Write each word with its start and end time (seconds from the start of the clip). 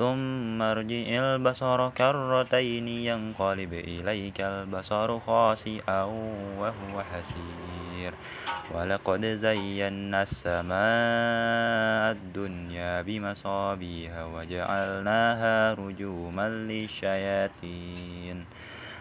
ثم 0.00 0.62
ارجع 0.62 1.06
البصر 1.20 1.88
كرتين 1.90 2.88
ينقلب 2.88 3.72
إليك 3.74 4.40
البصر 4.40 5.18
خاسئا 5.20 6.02
وهو 6.58 7.02
حسير 7.12 8.12
ولقد 8.74 9.24
زينا 9.26 10.22
السماء 10.22 12.12
الدنيا 12.16 13.02
بمصابيح 13.02 14.12
وجعلناها 14.34 15.74
رجوما 15.74 16.48
للشياطين 16.48 18.44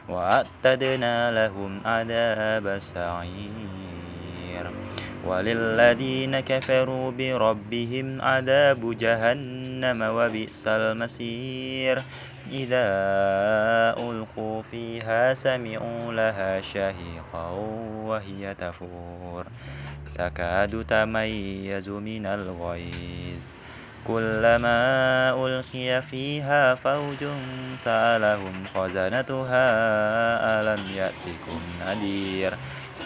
وأعتدنا 0.09 1.31
لهم 1.31 1.81
عذاب 1.85 2.67
السعير 2.67 3.39
وللذين 5.25 6.39
كفروا 6.39 7.11
بربهم 7.11 8.21
عذاب 8.21 8.97
جهنم 8.97 10.01
وبئس 10.01 10.63
المصير. 10.67 12.03
إذا 12.51 12.89
ألقوا 13.97 14.61
فيها 14.61 15.33
سمعوا 15.33 16.13
لها 16.13 16.61
شهيقا 16.61 17.49
وهي 18.05 18.55
تفور. 18.55 19.45
تكاد 20.15 20.85
تميز 20.87 21.89
من 21.89 22.25
الغيظ. 22.25 23.39
كلما 24.07 24.79
ألقي 25.45 26.01
فيها 26.01 26.75
فوج 26.75 27.21
سألهم 27.85 28.65
خزنتها 28.75 29.67
ألم 30.61 30.81
يأتكم 30.95 31.61
نذير. 31.87 32.53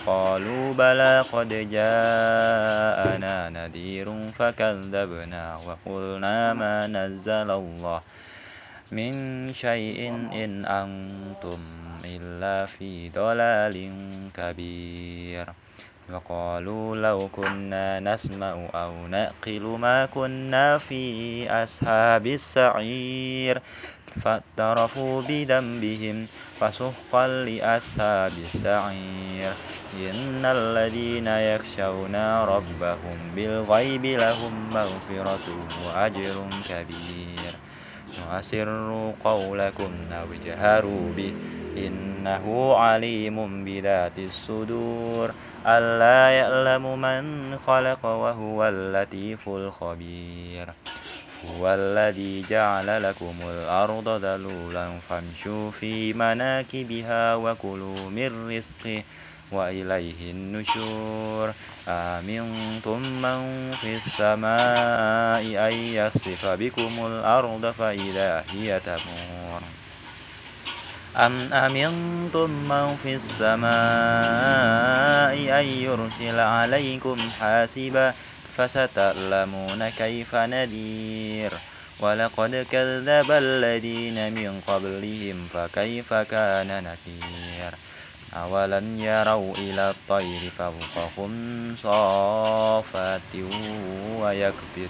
قالوا 0.06 0.74
بلى 0.74 1.26
قد 1.32 1.50
جاءنا 1.72 3.50
نذير 3.50 4.08
فكذبنا 4.32 5.44
وقلنا 5.68 6.54
ما 6.54 6.88
نزل 6.88 7.52
الله 7.52 8.02
من 8.92 9.14
شيء 9.54 10.00
إن 10.44 10.66
أنتم 10.66 11.60
إلا 12.06 12.66
في 12.66 13.10
ضلال 13.10 13.76
كبير. 14.36 15.63
وقالوا 16.12 16.96
لو 16.96 17.30
كنا 17.32 18.00
نسمع 18.00 18.56
أو 18.76 19.08
نأقل 19.08 19.62
ما 19.80 20.06
كنا 20.06 20.78
في 20.78 21.48
أصحاب 21.50 22.28
السعير 22.28 23.62
فاعترفوا 24.22 25.22
بذنبهم 25.22 26.28
فسحقا 26.60 27.28
لأصحاب 27.28 28.32
السعير. 28.46 29.54
إن 29.94 30.46
الذين 30.46 31.28
يخشون 31.28 32.16
ربهم 32.44 33.18
بالغيب 33.36 34.06
لهم 34.06 34.74
مغفرة 34.74 35.48
وأجر 35.86 36.36
كبير. 36.70 37.54
وأسروا 38.22 39.12
قولكم 39.24 39.92
أو 40.12 40.26
اجهروا 40.34 41.14
به 41.18 41.34
إنه 41.78 42.76
عليم 42.76 43.66
بذات 43.66 44.20
الصدور. 44.20 45.34
ألا 45.68 46.30
يعلم 46.30 47.02
من 47.02 47.58
خلق 47.68 48.06
وهو 48.06 48.68
اللطيف 48.68 49.50
الخبير. 49.50 50.68
هو 51.48 51.68
الذي 51.68 52.46
جعل 52.50 53.04
لكم 53.04 53.36
الأرض 53.44 54.10
ذلولا 54.10 55.00
فامشوا 55.10 55.72
في 55.72 56.14
مناكبها 56.14 57.36
وكلوا 57.36 58.10
من 58.10 58.50
رزقه 58.52 59.04
وإليه 59.52 60.32
النشور. 60.32 61.54
آمنتم 61.88 63.02
من 63.22 63.72
في 63.82 63.96
السماء 63.96 65.68
أن 65.68 65.74
يصف 65.74 66.46
بكم 66.46 67.06
الأرض 67.06 67.72
فإذا 67.72 68.44
هي 68.52 68.80
تمور. 68.80 69.62
أم 71.16 71.54
أمنتم 71.54 72.50
من 72.50 72.98
في 73.04 73.16
السماء 73.16 73.70
أن 75.60 75.66
يرسل 75.66 76.40
عليكم 76.40 77.30
حاسبا 77.40 78.14
فستعلمون 78.58 79.90
كيف 79.90 80.36
نذير؟ 80.36 81.52
ولقد 82.00 82.66
كذب 82.72 83.32
الذين 83.32 84.34
من 84.34 84.62
قبلهم 84.68 85.48
فكيف 85.54 86.14
كان 86.14 86.84
نكير؟ 86.84 87.72
أولم 88.34 89.00
يروا 89.00 89.56
إلى 89.58 89.90
الطير 89.90 90.52
فوقهم 90.58 91.76
صافات 91.84 93.36
ويكبر 94.20 94.90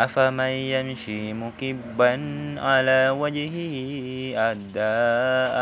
أفمن 0.00 0.74
يمشي 0.74 1.32
مكبا 1.32 2.14
على 2.58 3.10
وجهه 3.10 3.66
أدى 4.50 4.94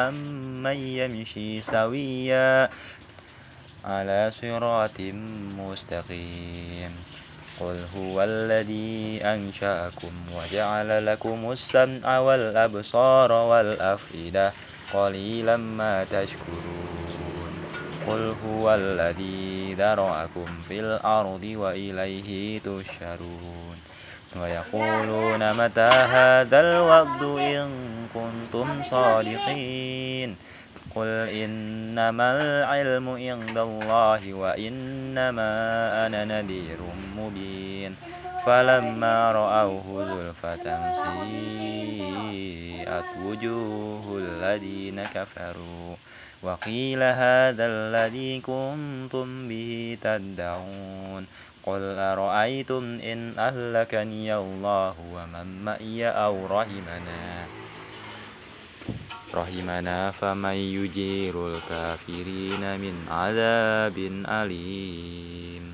أمن 0.08 0.76
يمشي 0.76 1.62
سويا 1.62 2.68
على 3.84 4.30
صراط 4.32 5.00
مستقيم. 5.60 6.92
قل 7.60 7.78
هو 7.96 8.22
الذي 8.24 9.20
أنشأكم 9.24 10.14
وجعل 10.36 11.06
لكم 11.06 11.52
السمع 11.52 12.18
والأبصار 12.18 13.32
والأفئدة 13.32 14.52
قليلا 14.94 15.56
ما 15.56 16.04
تشكرون. 16.04 17.52
قل 18.08 18.34
هو 18.46 18.74
الذي 18.74 19.74
ذرأكم 19.74 20.48
في 20.68 20.80
الأرض 20.80 21.44
وإليه 21.44 22.60
تشرون 22.60 23.91
ويقولون 24.36 25.52
متى 25.52 25.80
هذا 25.80 26.60
الوعد 26.60 27.22
إن 27.22 27.68
كنتم 28.14 28.82
صادقين؟ 28.90 30.36
قل 30.94 31.28
إنما 31.28 32.42
العلم 32.42 33.08
عند 33.08 33.58
الله 33.58 34.34
وإنما 34.34 35.52
أنا 36.06 36.24
نذير 36.24 36.78
مبين. 37.18 37.96
فلما 38.46 39.32
رأوه 39.32 40.04
زلفة 40.04 40.94
سيئت 41.04 43.04
وجوه 43.24 44.18
الذين 44.18 45.04
كفروا. 45.14 45.96
وقيل 46.42 47.02
هذا 47.02 47.66
الذي 47.66 48.40
كنتم 48.40 49.48
به 49.48 49.98
تدعون. 50.02 51.26
قل 51.62 51.82
أرأيتم 51.98 52.98
إن 53.02 53.38
أهلكني 53.38 54.34
الله 54.34 54.94
ومن 55.14 55.64
معي 55.64 56.08
أو 56.08 56.46
رحمنا؟ 56.46 57.46
رحمنا 59.34 60.10
فمن 60.10 60.54
يجير 60.54 61.48
الكافرين 61.48 62.80
من 62.80 63.06
عذاب 63.10 63.98
أليم. 64.28 65.64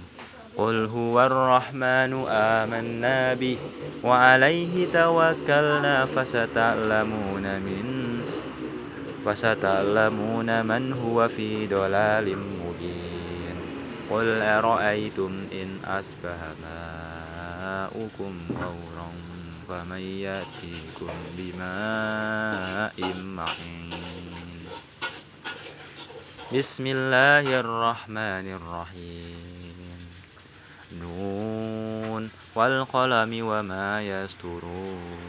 قل 0.59 0.87
هو 0.87 1.27
الرحمن 1.27 2.25
آمنا 2.29 3.35
به 3.35 3.57
وعليه 4.05 4.87
توكلنا 4.93 6.07
فستعلمون 6.07 7.43
من 7.43 7.87
فستعلمون 9.27 10.67
من 10.67 10.93
هو 10.93 11.29
في 11.29 11.67
ضلال 11.67 12.58
قل 14.11 14.43
أرأيتم 14.43 15.33
إن 15.53 15.79
أصبح 15.85 16.39
ماؤكم 16.63 18.41
غورا 18.61 19.11
فمن 19.69 20.01
يأتيكم 20.01 21.13
بماء 21.37 23.15
معين 23.25 23.89
بسم 26.55 26.85
الله 26.87 27.61
الرحمن 27.61 28.47
الرحيم. 28.57 30.01
نون 31.01 32.31
والقلم 32.55 33.33
وما 33.47 34.03
يسترون. 34.03 35.28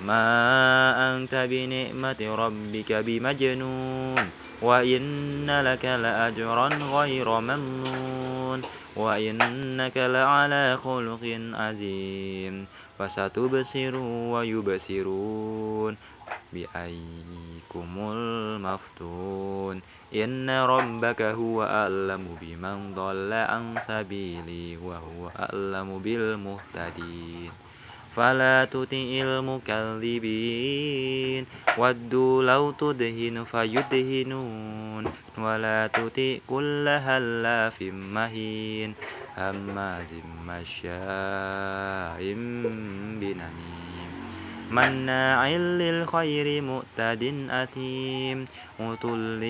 ما 0.00 1.16
أنت 1.16 1.34
بنعمة 1.34 2.34
ربك 2.34 2.92
بمجنون 2.92 4.30
وإن 4.62 5.60
لك 5.60 5.84
لأجرا 5.84 6.68
غير 6.68 7.40
ممنون 7.40 8.62
وإنك 8.96 9.96
لعلى 9.96 10.76
خلق 10.76 11.38
عظيم 11.54 12.66
فستبصر 12.98 13.96
ويبصرون 14.32 15.96
بأيكم 16.52 17.98
المفتون 17.98 19.82
إن 20.14 20.50
ربك 20.50 21.22
هو 21.22 21.62
أعلم 21.62 22.38
بمن 22.40 22.94
ضل 22.94 23.32
عن 23.32 23.80
سبيلي 23.80 24.76
وهو 24.76 25.28
أعلم 25.38 25.98
بالمهتدين 25.98 27.67
فلا 28.18 28.64
تطع 28.64 28.86
المكذبين. 28.92 31.46
ودوا 31.78 32.42
لو 32.42 32.70
تدهن 32.70 33.44
فيدهنون. 33.44 35.04
ولا 35.38 35.86
تطع 35.86 36.36
كل 36.46 36.88
هلاف 36.88 37.82
مهين. 37.82 38.94
هماز 39.38 40.14
مشاء 40.46 42.22
بنميم. 43.20 43.77
مناع 44.70 45.48
للخير 45.48 46.62
مؤتد 46.62 47.46
أثيم 47.50 48.46
عتل 48.80 49.42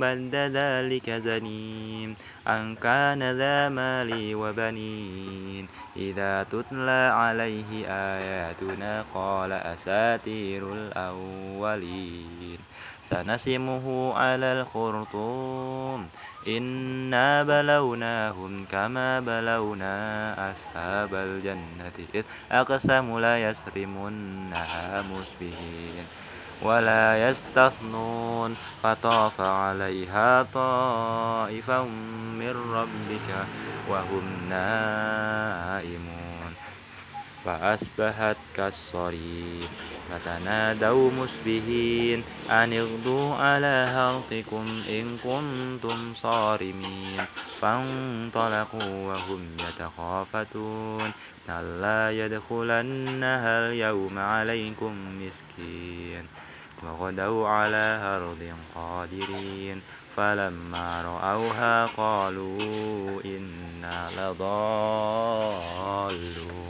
بعد 0.00 0.34
ذلك 0.34 1.10
زنيم 1.10 2.16
أن 2.48 2.74
كان 2.74 3.22
ذا 3.38 3.68
مال 3.68 4.34
وبنين 4.34 5.68
إذا 5.96 6.42
تتلى 6.42 7.10
عليه 7.14 7.86
آياتنا 7.86 9.04
قال 9.14 9.52
أساتير 9.52 10.72
الأولين 10.72 12.58
سنسمه 13.10 14.14
على 14.14 14.60
الخرطوم 14.60 16.08
إنا 16.48 17.42
بلوناهم 17.42 18.64
كما 18.72 19.20
بلونا 19.20 20.32
أصحاب 20.52 21.14
الجنة 21.14 22.06
إذ 22.14 22.24
أقسموا 22.52 23.20
ليسرمنها 23.20 25.02
مسبحين 25.02 26.04
ولا 26.62 27.30
يستثنون 27.30 28.56
فطاف 28.82 29.40
عليها 29.40 30.42
طائف 30.42 31.70
من 32.40 32.54
ربك 32.72 33.46
وهم 33.88 34.48
نائمون 34.48 35.09
فأصبحت 37.50 38.36
كالصريم 38.56 39.68
فتنادوا 40.10 41.10
مسبهين 41.10 42.24
أن 42.50 42.72
اغدوا 42.72 43.34
على 43.34 43.66
هرطكم 43.66 44.82
إن 44.88 45.18
كنتم 45.24 46.14
صارمين. 46.14 47.24
فانطلقوا 47.60 49.06
وهم 49.06 49.56
يتخافتون. 49.58 51.12
ألا 51.48 52.26
يدخلنها 52.26 53.68
اليوم 53.68 54.18
عليكم 54.18 54.96
مسكين. 55.20 56.26
وغدوا 56.82 57.48
على 57.48 58.00
هرد 58.02 58.54
قادرين. 58.74 59.82
فلما 60.16 61.02
رأوها 61.02 61.86
قالوا 61.86 63.20
إنا 63.24 64.10
لضالون. 64.18 66.69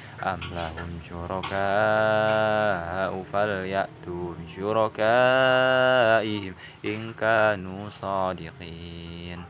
أم 0.23 0.39
لهم 0.51 0.99
شركاء 1.09 3.23
فليأتوا 3.33 4.33
بشركائهم 4.39 6.53
إن 6.85 7.13
كانوا 7.13 7.89
صادقين. 8.01 9.43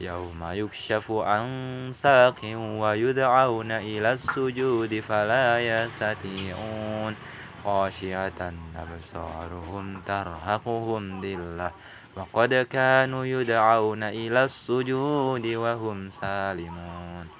يوم 0.00 0.40
يكشف 0.42 1.10
عن 1.10 1.46
ساق 1.94 2.40
ويدعون 2.54 3.72
إلى 3.72 4.12
السجود 4.12 5.00
فلا 5.08 5.60
يستطيعون. 5.60 7.16
خاشعة 7.64 8.52
أبصارهم 8.76 10.02
ترهقهم 10.06 11.24
ذلة. 11.24 11.70
وقد 12.16 12.54
كانوا 12.54 13.24
يدعون 13.24 14.02
إلى 14.02 14.44
السجود 14.44 15.46
وهم 15.46 16.10
سالمون. 16.10 17.35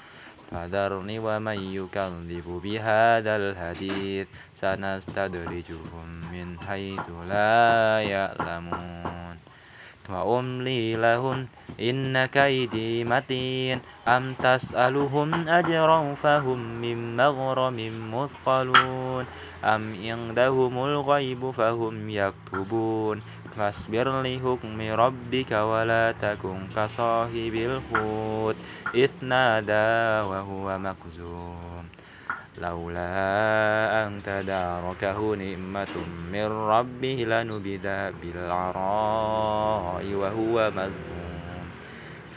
فذرني 0.56 1.18
ومن 1.18 1.58
يكذب 1.72 2.60
بهذا 2.64 3.36
الحديث. 3.36 4.26
سنستدرجهم 4.60 6.08
من 6.32 6.56
حيث 6.68 7.10
لا 7.28 8.00
يعلمون. 8.00 9.36
وأملي 10.08 10.96
لهم 10.96 11.46
إن 11.80 12.26
كيدي 12.26 13.04
متين. 13.04 13.80
أم 14.08 14.34
تسألهم 14.34 15.48
أجرا 15.48 16.14
فهم 16.14 16.58
من 16.58 17.16
مغرم 17.16 17.78
مثقلون. 18.14 19.24
أم 19.64 19.82
عندهم 20.04 20.84
الغيب 20.84 21.50
فهم 21.50 22.10
يكتبون. 22.10 23.22
فاصبر 23.56 24.22
لحكم 24.22 24.80
ربك 24.80 25.52
ولا 25.52 26.12
تكن 26.12 26.58
كصاحب 26.76 27.54
الحوت 27.54 28.56
إذ 28.94 29.10
نادى 29.22 30.28
وهو 30.28 30.78
مكزوم. 30.78 31.84
لولا 32.58 34.06
أن 34.06 34.20
تداركه 34.24 35.34
نعمة 35.34 35.94
من 36.32 36.46
ربه 36.46 37.24
لنبذ 37.28 37.86
بالعراء 38.22 40.04
وهو 40.04 40.70
مذموم. 40.70 41.64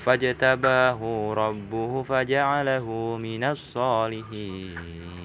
فاجتباه 0.05 1.33
ربه 1.33 2.03
فجعله 2.03 3.17
من 3.21 3.43
الصالحين. 3.43 5.18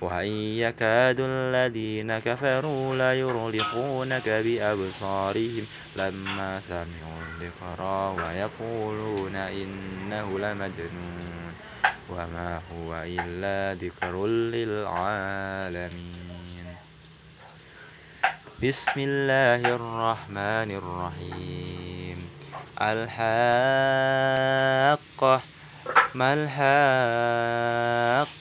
وإن 0.00 0.32
يكاد 0.32 1.16
الذين 1.20 2.18
كفروا 2.18 2.96
ليرلقونك 2.96 4.28
بأبصارهم. 4.28 5.66
لما 5.96 6.60
سمعوا 6.68 7.20
الذكرى 7.40 8.16
ويقولون 8.18 9.36
إنه 9.36 10.38
لمجنون. 10.38 11.52
وما 12.10 12.60
هو 12.72 13.02
إلا 13.06 13.74
ذكر 13.84 14.26
للعالمين. 14.26 16.16
بسم 18.62 18.92
الله 18.96 19.74
الرحمن 19.74 20.70
الرحيم. 20.76 22.28
الحاقة. 22.80 23.26
ما 26.14 26.34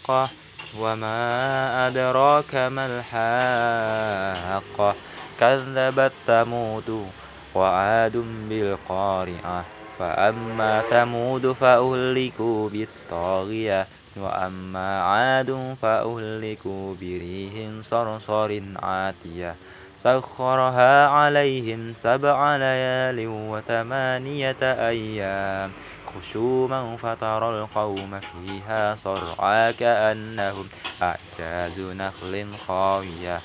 الحاقة؟ 0.05 0.44
وما 0.79 1.87
أدراك 1.87 2.55
ما 2.55 2.85
الحاقة 2.85 4.95
كذبت 5.39 6.11
ثمود 6.27 7.07
وعاد 7.55 8.23
بالقارعة 8.49 9.65
فأما 9.99 10.81
ثمود 10.81 11.51
فأهلكوا 11.51 12.69
بالطاغية 12.69 13.87
وأما 14.17 15.01
عاد 15.01 15.75
فأهلكوا 15.81 16.95
بريح 17.01 17.53
صرصر 17.83 18.61
عاتية 18.83 19.55
سخرها 19.97 21.07
عليهم 21.07 21.93
سبع 22.03 22.57
ليال 22.57 23.27
وثمانية 23.27 24.61
أيام 24.61 25.71
خشوما 26.15 26.97
فترى 26.97 27.49
القوم 27.49 28.19
فيها 28.19 28.95
صرعى 28.95 29.73
كأنهم 29.73 30.69
أعجاز 31.01 31.79
نخل 31.79 32.45
خاوية. 32.67 33.41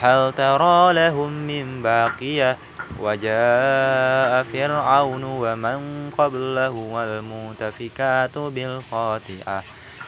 هل 0.00 0.32
ترى 0.32 0.92
لهم 0.92 1.32
من 1.32 1.82
باقية؟ 1.82 2.56
وجاء 3.00 4.42
فرعون 4.42 5.24
ومن 5.24 6.10
قبله 6.18 6.70
والمؤتفكات 6.70 8.38
بالخاطئة. 8.38 9.62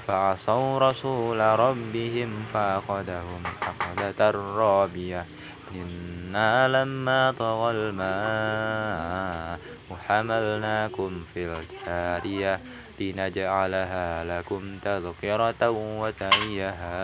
فعصوا 0.06 0.78
رسول 0.78 1.40
ربهم 1.40 2.44
فأخذهم 2.52 3.42
أخذة 3.62 4.30
رابية. 4.56 5.39
إنا 5.74 6.68
لما 6.68 7.34
طغى 7.38 7.70
الماء 7.70 9.58
وحملناكم 9.90 11.22
في 11.34 11.46
الجارية 11.46 12.60
لنجعلها 13.00 14.24
لكم 14.24 14.78
تذكرة 14.84 15.70
وتعيها 15.70 16.98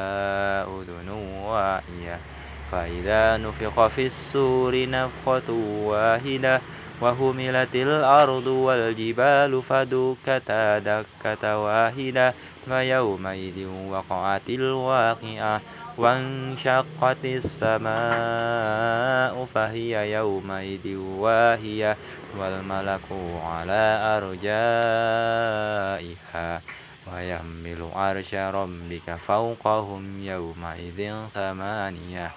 أذن 0.64 1.08
واعية 1.44 2.18
فإذا 2.72 3.36
نفخ 3.36 3.86
في 3.86 4.06
السور 4.06 4.90
نفخة 4.90 5.52
واحدة 5.84 6.60
وهملت 7.00 7.74
الأرض 7.74 8.46
والجبال 8.46 9.62
فدكتا 9.62 10.78
دكة 10.78 11.58
واحدة 11.58 12.34
فيومئذ 12.68 13.66
وقعت 13.88 14.48
الواقعة 14.48 15.60
وانشقت 15.98 17.24
السماء 17.24 17.86
فهي 19.54 20.12
يومئذ 20.12 20.96
واهية 20.96 21.96
والملك 22.38 23.08
على 23.44 23.84
أرجائها 25.16 26.60
ويحمل 27.12 27.88
عرش 27.94 28.34
ربك 28.34 29.16
فوقهم 29.26 30.22
يومئذ 30.24 31.14
ثمانية. 31.34 32.30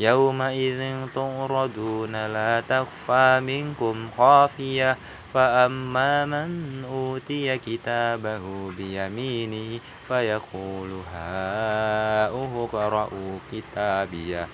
يومئذ 0.00 1.06
تعرضون 1.14 2.26
لا 2.26 2.62
تخفى 2.68 3.40
منكم 3.42 4.08
خافية 4.18 4.96
فأما 5.34 6.26
من 6.26 6.84
أوتي 6.84 7.58
كتابه 7.58 8.72
بيمينه 8.72 9.80
فيقول 10.08 10.92
هاؤه 10.92 12.64
اقرءوا 12.64 13.40
كتابيه 13.48 14.50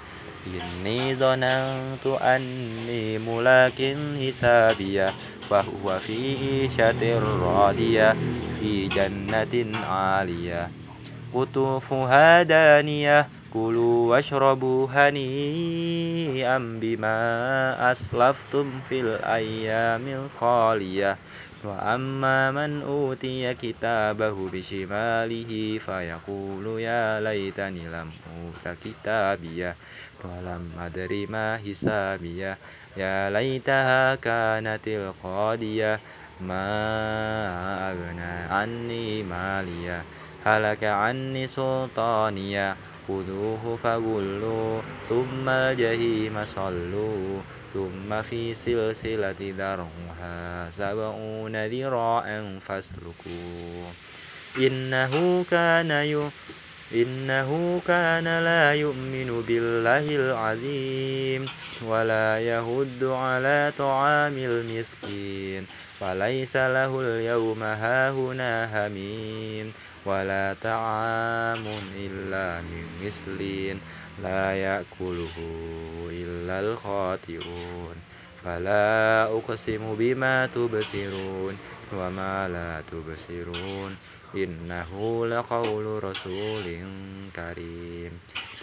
إني 0.47 1.15
ظننت 1.17 2.07
أني 2.07 3.19
ملاك 3.19 3.83
حسابيه 4.21 5.17
فهو 5.51 6.01
في 6.01 6.37
عيشة 6.37 7.19
راضية 7.19 8.19
في 8.53 8.89
جنة 8.89 9.87
عالية 9.87 10.73
قطوفها 11.33 12.43
دانية 12.43 13.31
كلوا 13.57 14.11
واشربوا 14.11 14.89
هنيئا 14.93 16.59
بما 16.59 17.93
أسلفتم 17.93 18.81
في 18.89 19.01
الأيام 19.01 20.09
الخالية 20.09 21.17
وأما 21.65 22.51
من 22.51 22.83
أوتي 22.83 23.55
كتابه 23.55 24.37
بشماله 24.53 25.81
فيقول 25.87 26.81
يا 26.81 27.21
ليتني 27.21 27.89
لم 27.89 28.11
أوت 28.37 28.77
كتابيه 28.85 29.75
ولم 30.25 30.71
أدر 30.81 31.27
ما 31.31 31.57
حسابيه 31.57 32.57
يا 32.97 33.31
ليتها 33.31 34.15
كانت 34.15 34.85
القاضية 34.89 36.01
ما 36.41 36.69
أغنى 37.91 38.35
عني 38.55 39.23
ماليه 39.23 40.03
هلك 40.45 40.85
عني 40.85 41.47
سلطانيه 41.47 42.77
خذوه 43.09 43.79
فغلوا 43.83 44.81
ثم 45.09 45.49
الجحيم 45.49 46.45
صلوا 46.55 47.41
ثم 47.75 48.23
في 48.23 48.55
سلسلة 48.55 49.41
ذرعها 49.41 50.71
سبعون 50.71 51.67
ذراعا 51.67 52.59
فاسلكوه 52.69 53.93
إنه 54.59 55.45
كان. 55.51 56.31
إنه 56.95 57.81
كان 57.87 58.25
لا 58.25 58.75
يؤمن 58.75 59.45
بالله 59.49 60.07
العظيم 60.17 61.47
ولا 61.83 62.41
يهد 62.41 63.03
على 63.05 63.73
طعام 63.79 64.39
المسكين 64.39 65.67
فليس 66.01 66.57
له 66.57 67.01
اليوم 67.01 67.63
هاهنا 67.63 68.87
هميم 68.87 69.73
ولا 70.07 70.55
طعام 70.63 71.65
إلا 71.99 72.63
من 72.63 72.85
مثلين 73.03 73.81
لا 74.23 74.55
يأكله 74.55 75.37
إلا 76.11 76.61
الخاطئون. 76.61 77.97
فلا 78.45 79.25
أقسم 79.25 79.95
بما 79.99 80.47
تبصرون 80.47 81.59
وما 81.93 82.49
لا 82.49 82.83
تبصرون. 82.91 83.97
إنه 84.35 85.27
لقول 85.27 86.05
رسول 86.05 86.65
كريم. 87.37 88.13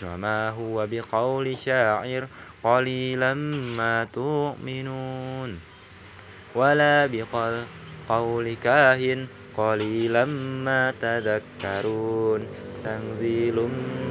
وما 0.03 0.49
هو 0.49 0.87
بقول 0.91 1.57
شاعر 1.57 2.27
قليلا 2.63 3.33
ما 3.77 4.07
تؤمنون. 4.13 5.59
ولا 6.55 7.05
بقول 7.05 8.55
كاهن 8.63 9.27
قليلا 9.57 10.25
ما 10.65 10.93
تذكرون 11.01 12.47
تنزيل 12.85 13.55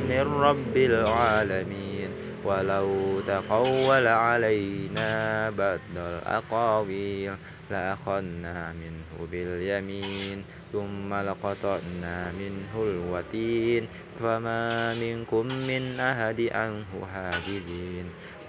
من 0.08 0.20
رب 0.20 0.76
العالمين. 0.76 2.08
ولو 2.44 3.20
تقول 3.26 4.06
علينا 4.06 5.50
بعض 5.50 5.80
الأقاويل 5.96 7.34
لأخذنا 7.70 8.72
منه 8.72 9.28
باليمين 9.32 10.44
ثم 10.72 11.14
لقطعنا 11.14 12.32
منه 12.32 12.72
الوتين. 12.76 13.86
فما 14.20 14.94
منكم 14.94 15.46
من 15.46 16.00
أحد 16.00 16.40
عنه 16.52 16.90
حاجزين 17.14 18.06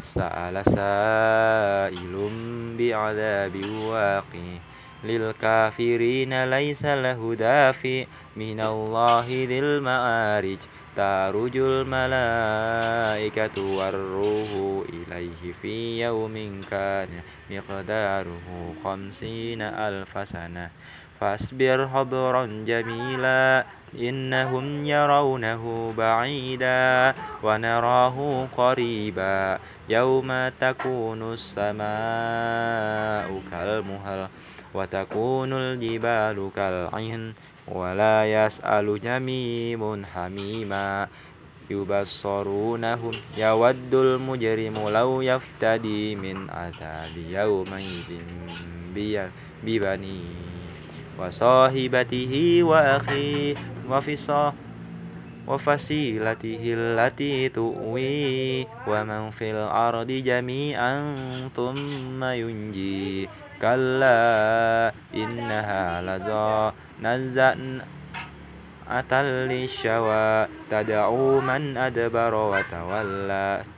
سأل 0.00 0.64
سائل 0.64 2.30
بعذاب 2.78 3.56
واقع 3.80 4.58
للكافرين 5.04 6.44
ليس 6.44 6.84
له 6.84 7.34
دافع 7.34 8.04
من 8.36 8.60
الله 8.60 9.26
ذي 9.28 9.58
المعارج 9.58 10.58
تعرج 10.96 11.56
الملائكة 11.56 13.62
والروح 13.62 14.48
إليه 14.88 15.52
في 15.62 16.02
يوم 16.02 16.64
كان 16.70 17.08
مقداره 17.50 18.74
خمسين 18.84 19.62
ألف 19.62 20.28
سنة. 20.28 20.70
فاصبر 21.20 21.88
صبرا 21.94 22.46
جميلا 22.66 23.64
إنهم 23.98 24.86
يرونه 24.86 25.94
بعيدا 25.96 27.14
ونراه 27.42 28.46
قريبا 28.56 29.58
يوم 29.88 30.48
تكون 30.60 31.32
السماء 31.32 31.82
كالمهل 33.50 34.28
وتكون 34.74 35.52
الجبال 35.52 36.50
كالعهن 36.56 37.32
ولا 37.68 38.16
يسأل 38.24 39.00
جميم 39.00 40.04
حميما. 40.06 41.08
يبصرونهم 41.70 43.12
يود 43.36 43.94
المجرم 43.94 44.88
لو 44.88 45.20
يفتدي 45.20 46.16
من 46.16 46.50
عذاب 46.50 47.16
يومئذ 47.16 48.10
ببنيه. 49.64 50.57
وصاحبته 51.18 52.62
وأخيه 52.62 53.54
وفصا 53.90 54.54
وفصيلته 55.48 56.62
التي 56.62 57.48
تؤوي 57.48 58.66
ومن 58.86 59.30
في 59.30 59.50
الأرض 59.50 60.06
جميعا 60.06 60.96
ثم 61.56 62.24
ينجي. 62.24 63.28
كلا 63.58 64.92
إنها 65.14 66.02
لظى 66.02 66.72
نزعة 67.02 67.52
للشوى 69.22 70.46
تدعو 70.70 71.40
من 71.40 71.76
أدبر 71.76 72.34
وتولى. 72.34 73.77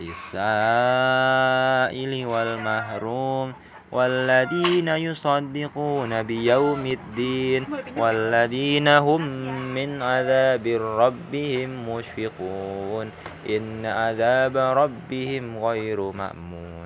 للسائل 0.00 1.46
والمحروم 2.26 3.52
والذين 3.92 4.88
يصدقون 4.88 6.22
بيوم 6.22 6.86
الدين 6.86 7.66
والذين 7.96 8.88
هم 8.88 9.22
من 9.74 10.02
عذاب 10.02 10.66
ربهم 11.00 11.88
مشفقون 11.90 13.10
إن 13.48 13.86
عذاب 13.86 14.56
ربهم 14.56 15.58
غير 15.64 16.00
مأمون 16.00 16.85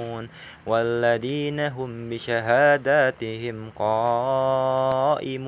والذين 0.65 1.59
هم 1.59 2.09
بشهاداتهم 2.09 3.69
قائمون 3.75 5.41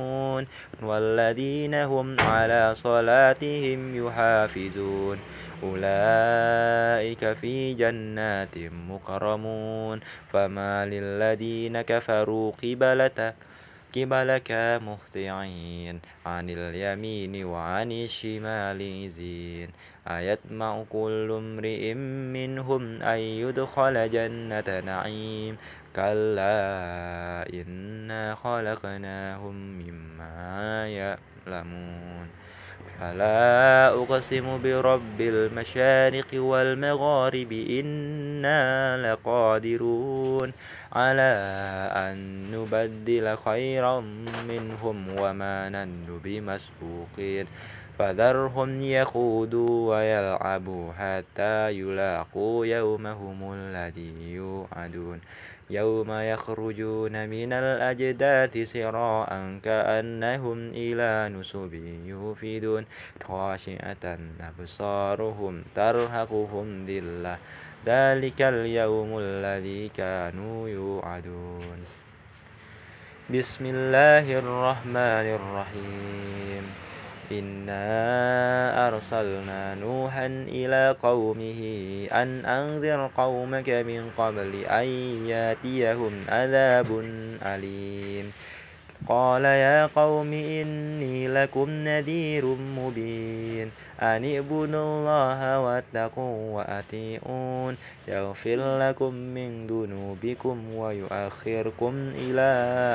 والذين 0.81 1.73
هم 1.73 2.19
على 2.19 2.75
صلاتهم 2.75 4.07
يحافظون 4.07 5.19
أولئك 5.63 7.33
في 7.33 7.73
جنات 7.73 8.57
مكرمون 8.89 9.99
فما 10.33 10.85
للذين 10.85 11.81
كفروا 11.81 12.51
قبلتك 12.51 13.35
قبلك 13.95 14.51
مهطعين 14.87 15.99
عن 16.25 16.49
اليمين 16.49 17.45
وعن 17.45 17.91
الشمال 17.91 19.09
زين 19.09 19.69
أيطمع 20.07 20.83
كل 20.89 21.31
امرئ 21.37 21.93
منهم 22.33 23.01
أن 23.01 23.17
يدخل 23.17 24.09
جنة 24.09 24.79
نعيم. 24.85 25.57
كلا 25.95 27.45
إنا 27.53 28.35
خلقناهم 28.35 29.55
مما 29.55 30.87
يعلمون. 30.87 32.27
فلا 32.99 33.87
أقسم 33.89 34.61
برب 34.63 35.21
المشارق 35.21 36.27
والمغارب 36.33 37.51
إنا 37.51 38.97
لقادرون. 38.97 40.51
على 40.93 41.33
أن 41.95 42.15
نبدل 42.51 43.37
خيرا 43.37 43.99
منهم 44.47 45.17
وما 45.17 45.69
نن 45.69 46.19
بمسبوقين. 46.23 47.47
فذرهم 47.99 48.81
يخوضوا 48.81 49.95
ويلعبوا 49.95 50.93
حتى 50.93 51.71
يلاقوا 51.71 52.65
يومهم 52.65 53.53
الذي 53.53 54.33
يوعدون. 54.33 55.21
يوم 55.69 56.11
يخرجون 56.11 57.29
من 57.29 57.53
الأجداث 57.53 58.57
سراء 58.73 59.59
كأنهم 59.63 60.69
إلى 60.69 61.35
نصب 61.39 61.73
يوفدون. 62.05 62.85
خاشعة 63.23 64.17
أبصارهم 64.41 65.63
ترهقهم 65.75 66.85
ذلة. 66.85 67.37
ذلك 67.85 68.41
اليوم 68.41 69.17
الذي 69.19 69.89
كانوا 69.89 70.69
يوعدون. 70.69 71.79
بسم 73.29 73.65
الله 73.65 74.39
الرحمن 74.39 75.27
الرحيم. 75.39 76.92
إنا 77.31 78.87
أرسلنا 78.87 79.75
نوحا 79.75 80.25
إلى 80.47 80.95
قومه 81.03 81.61
أن 82.11 82.45
أنذر 82.45 83.11
قومك 83.17 83.69
من 83.69 84.09
قبل 84.17 84.55
أن 84.55 84.87
ياتيهم 85.27 86.11
عذاب 86.29 86.89
أليم 87.43 88.31
قال 89.09 89.45
يا 89.45 89.85
قوم 89.85 90.33
إني 90.33 91.27
لكم 91.27 91.69
نذير 91.69 92.45
مبين 92.45 93.71
أن 94.01 94.25
اعبدوا 94.25 94.65
الله 94.67 95.59
واتقوا 95.59 96.55
وأطيعون 96.55 97.77
يغفر 98.07 98.79
لكم 98.79 99.13
من 99.13 99.67
ذنوبكم 99.67 100.75
ويؤخركم 100.75 101.93
إلى 102.15 102.51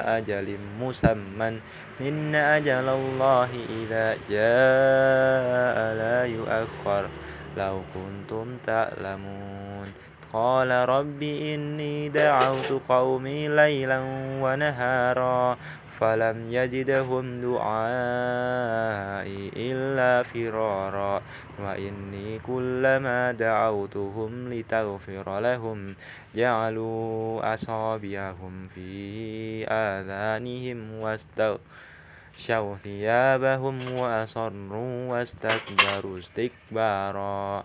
أجل 0.06 0.56
مسمى 0.80 1.60
إن 2.00 2.34
أجل 2.34 2.88
الله 2.88 3.48
إذا 3.68 4.16
جاء 4.30 5.76
لا 5.94 6.24
يؤخر 6.24 7.08
لو 7.56 7.80
كنتم 7.94 8.56
تعلمون 8.66 9.88
قال 10.32 10.70
رب 10.70 11.22
إني 11.22 12.08
دعوت 12.08 12.82
قومي 12.88 13.48
ليلا 13.48 14.00
ونهارا 14.42 15.56
فلم 15.98 16.46
يجدهم 16.50 17.40
دعائي 17.40 17.72
إلا 19.56 20.22
فرارا 20.22 21.22
وإني 21.58 22.38
كلما 22.38 23.32
دعوتهم 23.32 24.52
لتغفر 24.52 25.40
لهم 25.40 25.94
جعلوا 26.34 27.54
أصابعهم 27.54 28.68
في 28.74 29.66
آذانهم 29.66 31.00
واستغشوا 31.00 32.76
ثيابهم 32.84 33.78
وأصروا 33.92 35.10
واستكبروا 35.10 36.18
استكبارا 36.18 37.64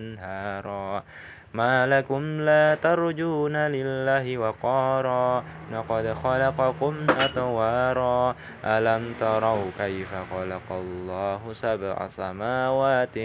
أنهارا. 0.01 1.03
ما 1.53 1.87
لكم 1.87 2.41
لا 2.41 2.75
ترجون 2.75 3.55
لله 3.57 4.37
وقارا 4.37 5.43
لقد 5.73 6.13
خلقكم 6.13 6.95
أطوارا. 7.09 8.35
ألم 8.65 9.13
تروا 9.19 9.65
كيف 9.77 10.11
خلق 10.31 10.67
الله 10.71 11.39
سبع 11.53 12.07
سماوات 12.07 13.17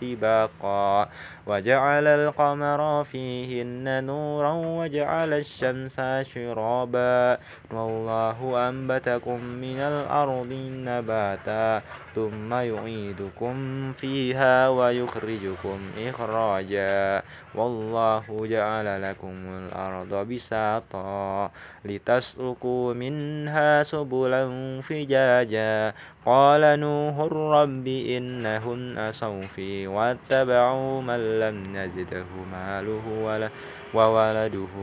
طباقا؟ 0.00 1.08
وجعل 1.46 2.06
القمر 2.06 3.04
فيهن 3.04 4.04
نورا 4.04 4.52
وجعل 4.52 5.32
الشمس 5.32 6.00
شرابا. 6.34 7.38
والله 7.70 8.68
أنبتكم 8.68 9.40
من 9.40 9.78
الأرض 9.78 10.52
نباتا 10.86 11.82
ثم 12.14 12.54
يعيدكم 12.54 13.54
فيها 13.92 14.68
ويخرجكم 14.68 15.78
إخراجا. 15.98 17.22
والله 17.54 18.24
جعل 18.46 19.02
لكم 19.02 19.34
الأرض 19.48 20.28
بساطا 20.28 21.50
لتسلكوا 21.84 22.94
منها 22.94 23.82
سبلا 23.82 24.42
فجاجا 24.80 25.94
قال 26.26 26.80
نوح 26.80 27.16
رب 27.32 27.86
إنهم 27.86 28.98
أسوا 28.98 29.42
في 29.42 29.86
واتبعوا 29.86 31.02
من 31.02 31.40
لم 31.40 31.76
نزده 31.76 32.30
ماله 32.52 33.06
ولا 33.22 33.50
وولده 33.94 34.74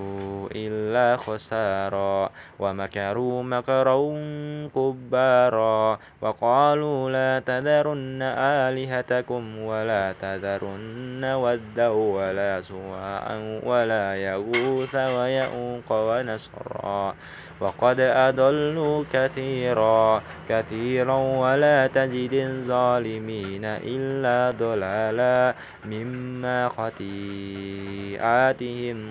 إلا 0.55 1.17
خسارا 1.17 2.29
ومكروا 2.59 3.43
مكرا 3.43 3.97
كبارا 4.75 5.99
وقالوا 6.21 7.09
لا 7.09 7.39
تذرن 7.39 8.21
آلهتكم 8.67 9.59
ولا 9.59 10.13
تذرن 10.21 11.25
ودا 11.25 11.87
ولا 11.87 12.61
سواعا 12.61 13.61
ولا 13.63 14.15
يغوث 14.15 14.95
ويؤوق 14.95 15.89
ونسرا 15.91 17.15
وقد 17.59 17.99
أضلوا 17.99 19.03
كثيرا 19.13 20.21
كثيرا 20.49 21.15
ولا 21.15 21.87
تجد 21.87 22.33
الظالمين 22.33 23.65
إلا 23.65 24.51
ضلالا 24.59 25.55
مما 25.85 26.69
خطيئاتهم 26.69 27.11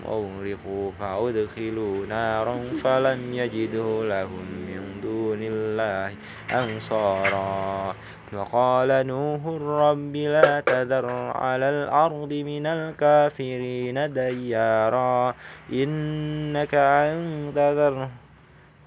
أغرقوا 0.09 0.91
فأدخلوا 1.01 2.07
نارا 2.07 2.61
فلم 2.85 3.35
يجدوا 3.35 4.05
لهم 4.05 4.47
من 4.69 5.01
دون 5.03 5.39
الله 5.43 6.13
أنصارا. 6.53 7.95
وقال 8.33 9.07
نوح 9.07 9.41
رب 9.63 10.17
لا 10.17 10.61
تذر 10.61 11.07
على 11.37 11.71
الأرض 11.71 12.33
من 12.33 12.67
الكافرين 12.67 14.13
ديارا 14.13 15.35
إنك 15.73 16.75
أن 16.75 17.53
تذرهم 17.55 18.11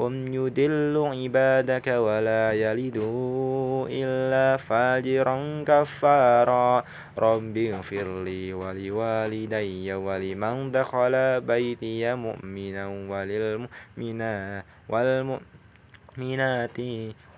هم 0.01 0.33
يدل 0.33 0.97
عبادك 0.97 1.87
ولا 1.87 2.53
يلدوا 2.53 3.87
إلا 3.89 4.57
فاجرا 4.57 5.63
كفارا 5.67 6.83
رب 7.17 7.57
اغفر 7.57 8.23
لي 8.23 8.53
ولوالدي 8.53 9.93
ولمن 9.93 10.71
دخل 10.71 11.41
بيتي 11.41 12.15
مؤمنا 12.15 12.87
وللمؤمنات 13.11 14.65
والمؤمنات 14.89 16.79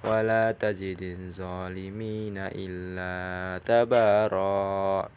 ولا 0.03 0.51
تجد 0.51 1.01
الظالمين 1.01 2.37
إلا 2.37 3.13
تبارا 3.65 5.09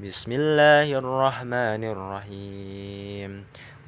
بسم 0.00 0.32
الله 0.32 0.98
الرحمن 0.98 1.82
الرحيم 1.84 3.44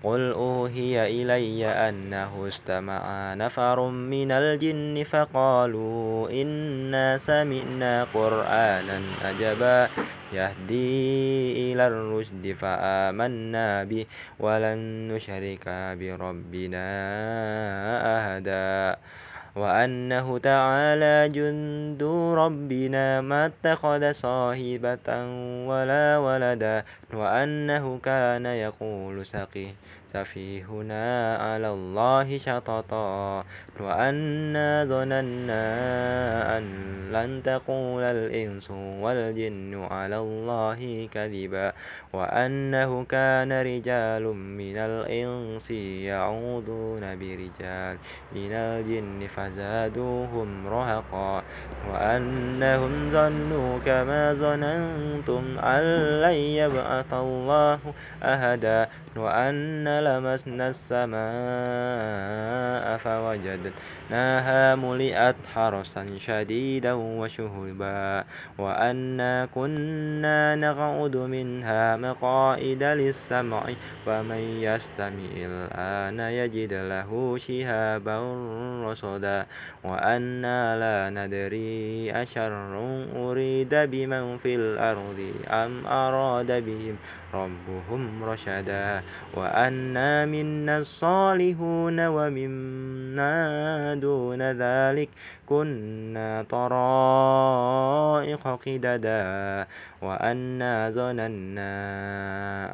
قل 0.07 0.33
أوهي 0.33 1.23
إلي 1.23 1.67
أنه 1.67 2.49
استمع 2.49 3.35
نفر 3.35 3.89
من 3.91 4.31
الجن 4.33 5.05
فقالوا 5.05 6.31
إنا 6.31 7.19
سمعنا 7.19 8.05
قرآنا 8.15 8.99
عجبا 9.25 9.89
يهدي 10.33 11.73
إلى 11.73 11.87
الرشد 11.87 12.57
فآمنا 12.61 13.85
به 13.85 14.07
ولن 14.39 14.79
نشرك 15.11 15.67
بربنا 15.99 16.87
أهدا 18.19 18.97
وأنه 19.57 20.39
تعالى 20.39 21.29
جند 21.29 22.03
ربنا 22.39 23.21
ما 23.21 23.47
اتخذ 23.47 24.13
صاحبة 24.13 25.09
ولا 25.67 26.19
ولدا 26.19 26.85
وأنه 27.15 27.99
كان 27.99 28.47
يقول 28.47 29.27
سقيه 29.27 29.86
سفيهنا 30.17 31.37
على 31.37 31.69
الله 31.69 32.39
شططا 32.39 33.45
وأنا 33.81 34.85
ظننا 34.85 35.65
أن 36.59 36.65
لن 37.13 37.43
تقول 37.43 38.03
الإنس 38.03 38.71
والجن 39.05 39.85
على 39.91 40.19
الله 40.19 41.09
كذبا 41.13 41.73
وأنه 42.13 43.05
كان 43.05 43.53
رجال 43.53 44.25
من 44.33 44.77
الإنس 44.77 45.71
يعوذون 46.11 47.05
برجال 47.21 47.97
من 48.33 48.53
الجن 48.53 49.27
فزادوهم 49.27 50.67
رهقا 50.67 51.43
وأنهم 51.93 52.93
ظنوا 53.13 53.79
كما 53.79 54.35
ظننتم 54.35 55.45
أن 55.59 55.85
لن 56.21 56.39
يبعث 56.63 57.15
الله 57.15 57.79
أهدا 58.23 58.89
وأن 59.17 59.99
لمسنا 60.07 60.69
السماء 60.75 61.17
فوجدناها 62.99 64.75
ملئت 64.75 65.37
حرسا 65.55 66.07
شديدا 66.19 66.93
وشهبا 66.93 68.25
وأنا 68.59 69.47
كنا 69.55 70.55
نقعد 70.55 71.17
منها 71.17 71.97
مقائد 71.97 72.83
للسمع 72.83 73.63
ومن 74.07 74.43
يستمع 74.69 75.33
الآن 75.37 76.21
يجد 76.21 76.73
له 76.73 77.37
شهابا 77.39 78.17
رصدا 78.85 79.47
وأنا 79.85 80.77
لا 80.83 81.11
ندري 81.11 82.13
أشر 82.23 82.53
أريد 83.17 83.75
بمن 83.75 84.39
في 84.39 84.55
الأرض 84.55 85.21
أم 85.49 85.87
أراد 85.87 86.51
بهم 86.65 86.97
ربهم 87.35 88.25
رشدا 88.25 89.03
منا 90.27 90.79
الصالحون 90.79 92.07
ومنا 92.07 93.35
دون 93.95 94.43
ذلك 94.43 95.09
كنا 95.47 96.43
طرائق 96.51 98.45
قددا 98.67 99.67
وأنا 100.03 100.91
ظننا 100.91 101.75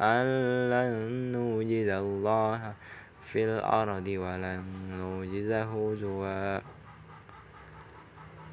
أن 0.01 0.25
لن 0.69 0.91
نوجد 1.31 1.89
الله 1.89 2.73
في 3.23 3.45
الأرض 3.45 4.07
ولن 4.07 4.63
نوجزه 4.99 5.95
زوا 5.95 6.59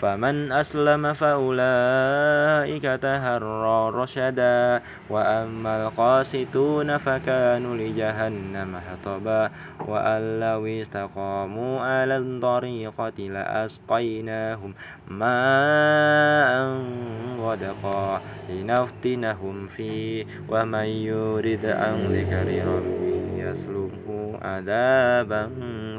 فمن 0.00 0.52
أسلم 0.52 1.12
فأولئك 1.12 2.82
تهرى 2.82 3.90
رشدا 3.94 4.82
وأما 5.10 5.86
القاسطون 5.86 6.98
فكانوا 6.98 7.76
لجهنم 7.76 8.76
حطبا. 8.76 9.50
وأن 9.88 10.40
لو 10.40 10.66
استقاموا 10.66 11.80
على 11.80 12.16
الطريقة 12.16 13.18
لأسقيناهم 13.18 14.74
ماء 15.08 16.50
غدقا 17.40 18.20
لنفتنهم 18.48 19.66
فيه. 19.66 20.24
ومن 20.48 20.84
يرد 20.84 21.66
عن 21.66 21.94
ذكر 22.12 22.48
ربه 22.66 23.20
يسلكه 23.36 24.38
عذابا 24.42 25.50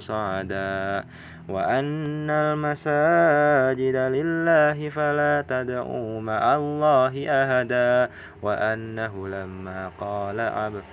صعدا 0.01 1.03
وأن 1.49 2.29
المساجد 2.29 3.95
لله 3.95 4.89
فلا 4.89 5.45
تدعوا 5.49 6.21
مع 6.21 6.55
الله 6.55 7.29
أهدا 7.29 8.09
وأنه 8.41 9.27
لما 9.27 9.91
قال 9.99 10.39
عبد 10.39 10.83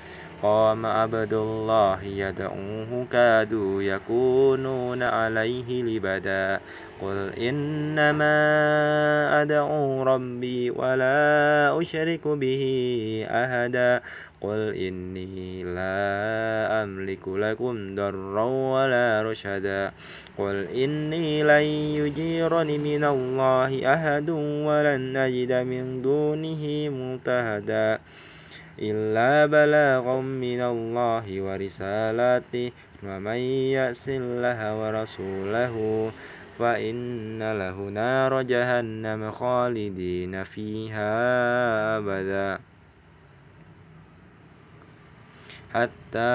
قام 0.43 0.87
عبد 0.87 1.35
الله 1.35 2.05
يدعوه 2.05 3.07
كادوا 3.13 3.83
يكونون 3.83 5.03
عليه 5.03 5.83
لبدا. 5.83 6.61
قل 7.03 7.31
إنما 7.39 8.37
أدعو 9.43 10.03
ربي 10.03 10.71
ولا 10.71 11.19
أشرك 11.81 12.29
به 12.29 12.63
أهدا 13.31 14.03
قل 14.41 14.75
إني 14.75 15.65
لا 15.65 16.83
أملك 16.83 17.29
لكم 17.29 17.95
ضرا 17.95 18.45
ولا 18.45 19.23
رشدا. 19.23 19.91
قل 20.39 20.67
إني 20.75 21.43
لن 21.43 21.67
يجيرني 21.99 22.79
من 22.79 23.05
الله 23.05 23.95
أحد 23.95 24.31
ولن 24.67 25.17
أجد 25.17 25.53
من 25.53 26.03
دونه 26.03 26.63
ملتهدا 26.91 27.99
إلا 28.83 29.47
بلاغا 29.47 30.21
من 30.21 30.61
الله 30.61 31.27
ورسالاته 31.43 32.73
ومن 33.03 33.41
يأس 33.77 34.09
الله 34.09 34.61
ورسوله 34.81 35.75
فإن 36.59 37.39
له 37.59 37.77
نار 37.81 38.43
جهنم 38.43 39.31
خالدين 39.31 40.45
فيها 40.45 41.13
أبدا. 41.99 42.59
حتى 45.75 46.35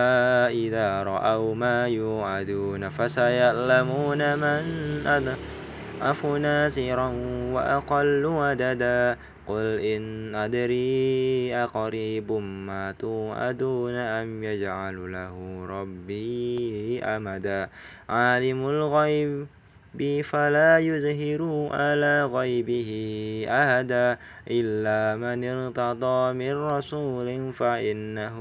إذا 0.54 1.04
رأوا 1.04 1.56
ما 1.56 1.88
يوعدون 1.88 2.90
فسيعلمون 2.90 4.36
من 4.38 4.64
أضعف 5.08 6.26
ناصرا 6.26 7.08
وأقل 7.52 8.26
وددا 8.26 9.18
قل 9.48 9.80
إن 9.80 10.36
أدري 10.36 11.56
أقريب 11.56 12.32
ما 12.32 12.92
توعدون 13.00 13.94
أم 13.94 14.44
يجعل 14.44 15.12
له 15.12 15.66
ربي 15.70 17.04
أمدا 17.04 17.70
عالم 18.10 18.70
الغيب 18.70 19.48
بي 19.94 20.24
فلا 20.24 20.80
يظهر 20.80 21.70
على 21.72 22.26
غيبه 22.26 22.90
أهدا 23.50 24.18
إلا 24.52 25.18
من 25.18 25.44
ارتضى 25.44 26.34
من 26.34 26.54
رسول 26.66 27.54
فإنه 27.54 28.38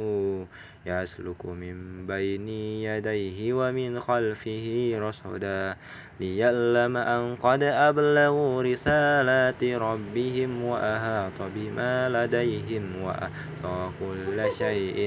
يسلك 0.86 1.46
من 1.46 2.06
بين 2.06 2.48
يديه 2.88 3.52
ومن 3.52 4.00
خلفه 4.00 4.92
رصدا 4.98 5.76
ليعلم 6.20 6.96
أن 6.96 7.36
قد 7.36 7.62
أبلغوا 7.62 8.62
رسالات 8.62 9.64
ربهم 9.64 10.62
وأهاط 10.62 11.38
بما 11.54 12.08
لديهم 12.08 13.02
وأحصى 13.02 13.90
كل 14.00 14.52
شيء 14.58 14.98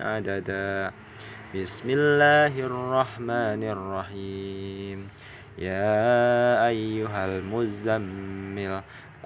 عددا 0.00 0.92
بسم 1.54 1.90
الله 1.90 2.60
الرحمن 2.60 3.62
الرحيم 3.64 5.08
يا 5.58 6.66
أيها 6.68 7.26
المزمل 7.26 8.82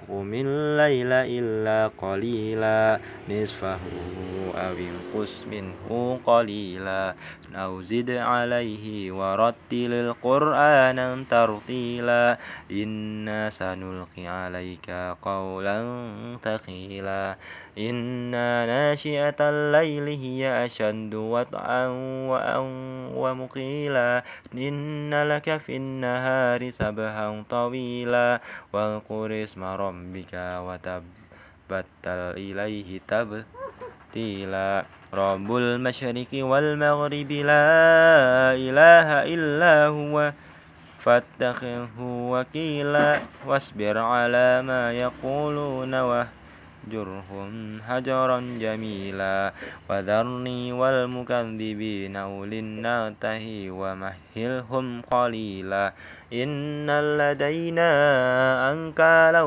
قم 0.07 0.33
الليل 0.33 1.11
إلا 1.13 1.87
قليلا 1.97 2.99
نصفه 3.29 3.79
أو 4.55 4.75
انقص 4.77 5.47
منه 5.47 6.19
قليلا. 6.23 7.15
أو 7.55 7.81
زد 7.81 8.09
عليه 8.09 9.11
ورتل 9.11 9.93
القرآن 9.93 11.25
ترتيلا 11.29 12.37
إنا 12.71 13.49
سنلقي 13.49 14.27
عليك 14.27 14.89
قولا 15.21 15.77
ثقيلا 16.43 17.35
إنا 17.77 18.65
ناشئة 18.65 19.39
الليل 19.39 20.07
هي 20.07 20.65
أشد 20.65 21.15
وطئا 21.15 21.87
ومقيلا 23.15 24.23
إن 24.53 25.23
لك 25.23 25.57
في 25.57 25.77
النهار 25.77 26.71
سبها 26.71 27.43
طويلا 27.49 28.41
واذكر 28.73 29.43
اسم 29.43 29.63
ربك 29.63 30.33
وتبتل 30.33 32.19
إليه 32.37 32.99
تبتيلا 33.07 34.85
رب 35.13 35.55
المشرق 35.55 36.27
والمغرب 36.33 37.31
لا 37.31 37.69
إله 38.57 39.07
إلا 39.33 39.87
هو. 39.87 40.31
فاتخذه 40.99 41.99
وكيلا 41.99 43.19
واصبر 43.47 43.97
على 43.97 44.61
ما 44.61 44.93
يقولون 44.93 45.93
واهجرهم 45.93 47.79
هجرا 47.85 48.39
جميلا. 48.39 49.53
وذرني 49.89 50.73
والمكذبين 50.73 52.15
أولي 52.15 52.59
النعته 52.59 53.45
ومهلهم 53.71 55.01
قليلا. 55.01 55.93
إن 56.33 56.89
لدينا 57.17 57.91
أنكالا 58.71 59.43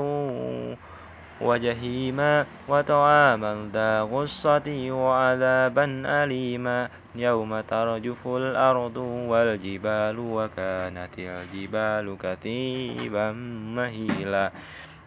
وجهيما 1.40 2.46
وطعاما 2.68 3.70
ذا 3.72 4.02
غصة 4.02 4.90
وعذابا 4.90 6.02
أليما 6.06 6.88
يوم 7.14 7.60
ترجف 7.60 8.26
الأرض 8.26 8.96
والجبال 8.96 10.18
وكانت 10.18 11.14
الجبال 11.18 12.16
كثيبا 12.22 13.32
مهيلا 13.76 14.50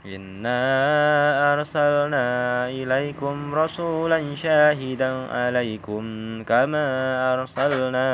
إنا 0.06 1.54
أرسلنا 1.54 2.70
إليكم 2.70 3.56
رسولا 3.56 4.36
شاهدا 4.36 5.12
عليكم 5.32 6.04
كما 6.44 6.88
أرسلنا 7.34 8.08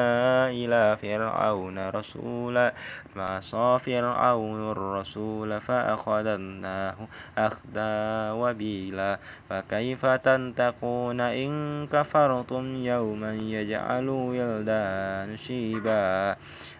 إلى 0.49 0.97
فرعون 1.01 1.89
رسولا 1.89 2.73
فعصى 3.15 3.77
فرعون 3.79 4.71
الرسول 4.71 5.61
فأخذناه 5.61 6.95
أخذا 7.37 8.31
وبيلا 8.31 9.19
فكيف 9.49 10.05
تنتقون 10.05 11.21
إن 11.21 11.87
كفرتم 11.87 12.75
يوما 12.75 13.33
يجعل 13.33 14.09
ولدان 14.09 15.37
شيبا 15.37 16.35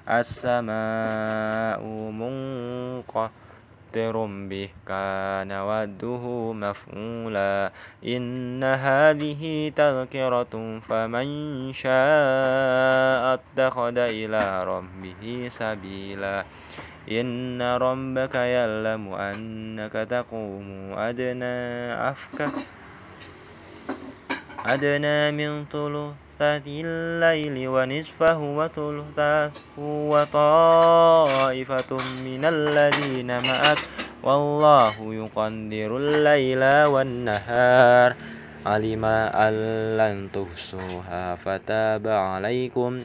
السماء 0.10 1.82
منقطع 2.12 3.45
مستمطر 3.96 4.28
به 4.50 4.70
كان 4.88 5.52
وده 5.52 6.54
مفعولا. 6.54 7.72
إن 8.04 8.64
هذه 8.64 9.72
تذكرة 9.76 10.80
فمن 10.80 11.28
شاء 11.74 13.24
اتخذ 13.40 13.98
إلى 13.98 14.64
ربه 14.64 15.50
سبيلا. 15.50 16.46
إن 17.12 17.62
ربك 17.62 18.36
يعلم 18.36 19.14
أنك 19.14 19.94
تقوم 19.94 20.94
أدنى 20.98 21.56
أفك 22.12 22.50
أدنى 24.66 25.32
من 25.32 25.66
ثلثة 25.72 26.25
الليل 26.42 27.68
ونصفه 27.68 28.38
وثلثه 28.38 29.52
وطائفة 30.12 31.92
من 32.26 32.46
الذين 32.46 33.44
معك. 33.44 33.78
والله 34.24 35.14
يقدر 35.14 35.98
الليل 35.98 36.86
والنهار. 36.86 38.16
علم 38.66 39.06
أن 39.06 39.54
لن 39.98 40.30
تحصوها 40.34 41.36
فتاب 41.36 42.08
عليكم. 42.08 43.04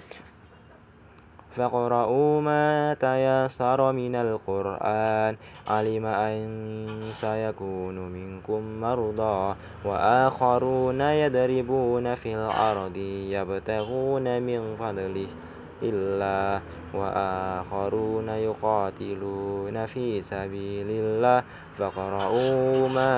فاقرؤوا 1.57 2.41
ما 2.41 2.95
تيسر 2.95 3.93
من 3.93 4.15
القرآن. 4.17 5.37
علم 5.69 6.07
أن 6.07 6.43
سيكون 7.13 7.97
منكم 8.09 8.81
مرضى 8.81 9.55
وآخرون 9.85 11.01
يضربون 11.01 12.15
في 12.15 12.35
الأرض 12.35 12.97
يبتغون 13.37 14.43
من 14.43 14.77
فضله 14.77 15.27
الله 15.83 16.61
وآخرون 16.95 18.29
يقاتلون 18.29 19.87
في 19.87 20.23
سبيل 20.23 20.87
الله. 20.91 21.43
فاقرؤوا 21.79 22.89
ما 22.89 23.15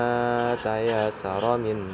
تيسر 0.63 1.57
منه 1.57 1.93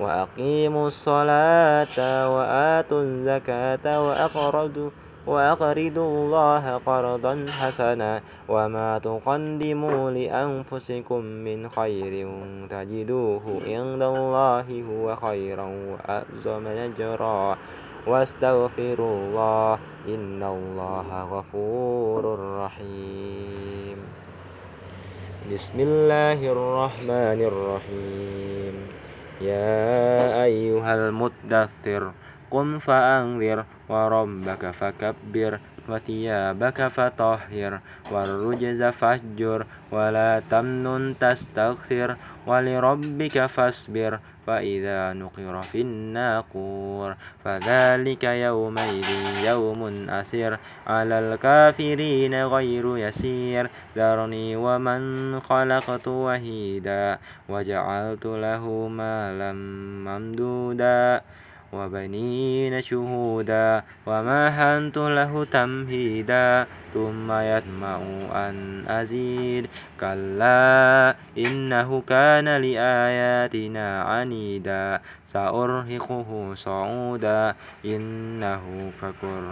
وأقيموا 0.00 0.86
الصلاة 0.86 1.96
وآتوا 2.36 3.02
الزكاة 3.02 3.86
وأقرضوا 4.06 4.90
وأقرضوا 5.26 6.24
الله 6.24 6.76
قرضا 6.76 7.46
حسنا 7.50 8.20
وما 8.48 8.98
تقدموا 8.98 10.10
لأنفسكم 10.10 11.20
من 11.24 11.68
خير 11.68 12.28
تجدوه 12.70 13.42
عند 13.66 14.02
الله 14.02 14.84
هو 14.90 15.16
خيرا 15.16 15.66
وأعظم 15.66 16.66
أجرا. 16.66 17.56
واستغفروا 18.06 19.16
الله 19.18 19.78
إن 20.08 20.42
الله 20.42 21.08
غفور 21.32 22.38
رحيم. 22.64 23.98
بسم 25.52 25.80
الله 25.80 26.52
الرحمن 26.52 27.40
الرحيم. 27.42 28.74
يا 29.40 30.44
أيها 30.44 30.94
المدثر. 30.94 32.25
قم 32.56 32.78
فأنذر 32.78 33.64
وربك 33.88 34.70
فكبر 34.70 35.60
وثيابك 35.88 36.88
فطهر 36.88 37.80
والرجز 38.12 38.82
فاهجر 38.82 39.66
ولا 39.92 40.42
تمنن 40.50 41.14
تستغفر 41.20 42.16
ولربك 42.46 43.46
فاصبر 43.46 44.20
فإذا 44.46 45.12
نقر 45.12 45.62
في 45.62 45.80
الناقور 45.80 47.16
فذلك 47.44 48.24
يومئذ 48.24 49.10
يوم 49.44 50.08
أسير 50.08 50.58
على 50.86 51.18
الكافرين 51.18 52.44
غير 52.44 52.96
يسير 52.96 53.70
ذرني 53.96 54.56
ومن 54.56 55.00
خلقت 55.40 56.08
وهيدا 56.08 57.18
وجعلت 57.48 58.26
له 58.26 58.88
مالا 58.88 59.52
ممدودا 60.06 61.20
وبنين 61.72 62.82
شهودا 62.82 63.82
ومهنت 64.06 64.96
له 64.98 65.44
تمهيدا 65.44 66.66
ثم 66.94 67.32
يطمع 67.32 67.96
أن 68.32 68.84
أزيد 68.88 69.68
كلا 70.00 71.14
إنه 71.38 72.02
كان 72.08 72.48
لآياتنا 72.48 74.02
عنيدا 74.02 75.00
سأرهقه 75.32 76.54
صعودا 76.54 77.54
إنه 77.84 78.92
فكر 79.00 79.42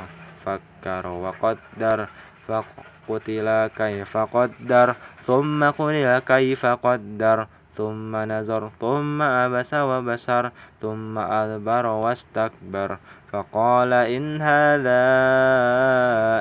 فكر 0.47 1.07
وقدر 1.07 2.09
فقتل 2.49 3.49
كيف 3.77 4.17
قدر 4.17 4.95
ثم 5.27 5.71
قتل 5.71 6.19
كيف 6.19 6.67
قدر 6.67 7.47
ثم 7.77 8.17
نظر 8.17 8.71
ثم 8.81 9.23
عبس 9.23 9.75
وبصر 9.75 10.49
ثم 10.83 11.19
أدبر 11.19 11.87
واستكبر. 11.87 12.99
فقال 13.33 13.93
إن 13.93 14.43
هذا 14.43 15.05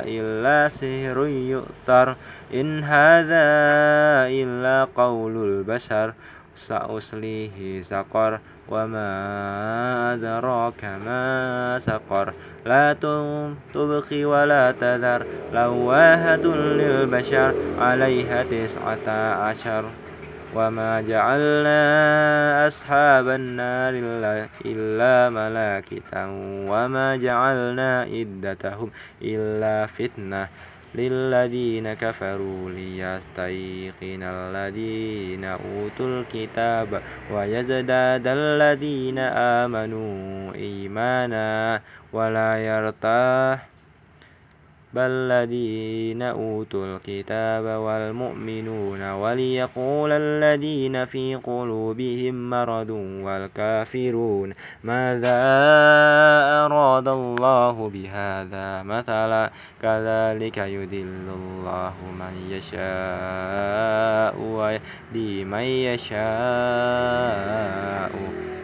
إلا 0.06 0.70
سحر 0.70 1.18
يؤثر 1.26 2.16
إن 2.54 2.84
هذا 2.84 3.48
إلا 4.30 4.88
قول 4.96 5.36
البشر. 5.38 6.14
سأصليه 6.56 7.82
سقر 7.82 8.40
وما 8.70 9.10
أدراك 10.14 10.86
ما 11.06 11.80
سقر. 11.82 12.34
لا 12.66 12.94
تبقي 13.74 14.26
ولا 14.26 14.72
تذر 14.72 15.26
لواهة 15.54 16.46
للبشر 16.80 17.54
عليها 17.80 18.44
تسعة 18.44 19.08
عشر. 19.34 19.84
وما 20.56 21.02
جعلنا 21.02 21.82
أصحاب 22.68 23.28
النار 23.30 23.94
إلا 24.66 25.30
ملائكة 25.30 26.30
وما 26.70 27.16
جعلنا 27.16 28.02
عدتهم 28.02 28.90
إلا 29.22 29.86
فتنة 29.86 30.48
للذين 30.96 31.94
كفروا 31.94 32.70
ليستيقن 32.70 34.24
الذين 34.24 35.44
أوتوا 35.46 36.08
الكتاب 36.08 37.02
ويزداد 37.32 38.28
الذين 38.28 39.20
آمنوا 39.64 40.54
إيمانا 40.56 41.82
ولا 42.14 42.58
يرتاح 42.58 43.73
بل 44.94 45.02
الذين 45.02 46.22
أوتوا 46.22 46.86
الكتاب 46.86 47.64
والمؤمنون 47.64 49.12
وليقول 49.12 50.12
الذين 50.12 51.06
في 51.06 51.36
قلوبهم 51.36 52.50
مرض 52.50 52.90
والكافرون 53.24 54.54
ماذا 54.84 55.40
أراد 56.66 57.08
الله 57.08 57.90
بهذا 57.90 58.84
مثلا 58.84 59.52
كذلك 59.82 60.58
يدل 60.58 61.28
الله 61.36 61.94
من 62.20 62.50
يشاء 62.50 64.40
ويهدي 64.40 65.46
من 65.46 65.64
يشاء 65.64 66.24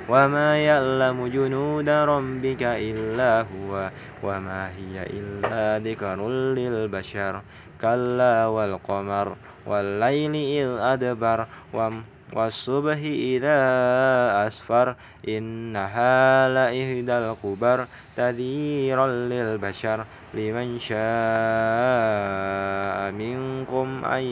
وما 0.10 0.58
يعلم 0.58 1.28
جنود 1.28 1.90
ربك 1.90 2.64
إلا 2.64 3.42
هو 3.42 3.90
وما 4.24 4.70
هي 4.70 5.06
إلا 5.06 5.80
ذكر 5.86 6.30
للبشر 6.30 7.42
كلا 7.82 8.46
والقمر 8.46 9.36
والليل 9.66 10.36
إذ 10.36 10.70
أدبر 10.82 11.46
والصبح 12.34 12.98
إذا 13.34 13.58
أسفر 14.48 14.96
إنها 15.28 16.50
لإهدى 16.50 17.18
الكبر 17.18 17.86
تذيرا 18.18 19.08
للبشر 19.08 20.06
لمن 20.34 20.80
شاء 20.80 21.00
منكم 23.12 24.06
أن 24.06 24.24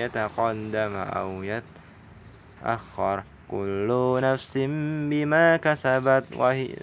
يتقدم 0.00 0.96
أو 0.96 1.42
يتأخر 2.62 3.22
كل 3.50 4.18
نفس 4.22 4.58
بما 5.10 5.56
كسبت 5.56 6.24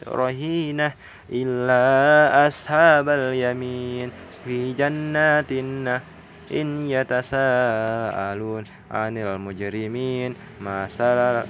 رهينة 0.08 0.94
إلا 1.30 2.48
أصحاب 2.48 3.10
اليمين 3.10 4.12
في 4.46 4.74
جنات 4.74 5.52
إن 6.52 6.88
يتساءلون 6.90 8.64
عن 8.92 9.18
المجرمين. 9.18 10.36
ما 10.62 10.88
سلك 10.88 11.46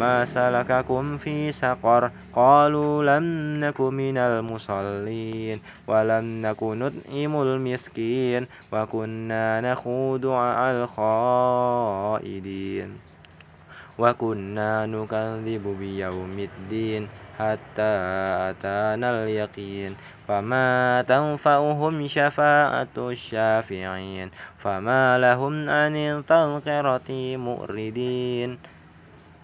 ما 0.00 0.24
سلككم 0.24 1.16
في 1.16 1.52
سقر 1.52 2.10
قالوا 2.32 3.04
لم 3.04 3.24
نك 3.64 3.80
من 3.80 4.18
المصلين 4.18 5.60
ولم 5.86 6.42
نك 6.46 6.62
نطعم 6.62 7.42
المسكين 7.42 8.46
وكنا 8.72 9.60
نخوض 9.60 10.26
مع 10.26 10.70
الخائدين. 12.12 13.05
وكنا 13.98 14.86
نكذب 14.86 15.64
بيوم 15.80 16.38
الدين 16.38 17.08
حتى 17.38 17.92
أتانا 18.50 19.24
اليقين 19.24 19.96
فما 20.28 21.04
تنفعهم 21.08 22.06
شفاعة 22.06 22.96
الشافعين 22.98 24.30
فما 24.58 25.18
لهم 25.18 25.70
عن 25.70 25.96
التذكرة 25.96 27.36
مؤردين 27.36 28.58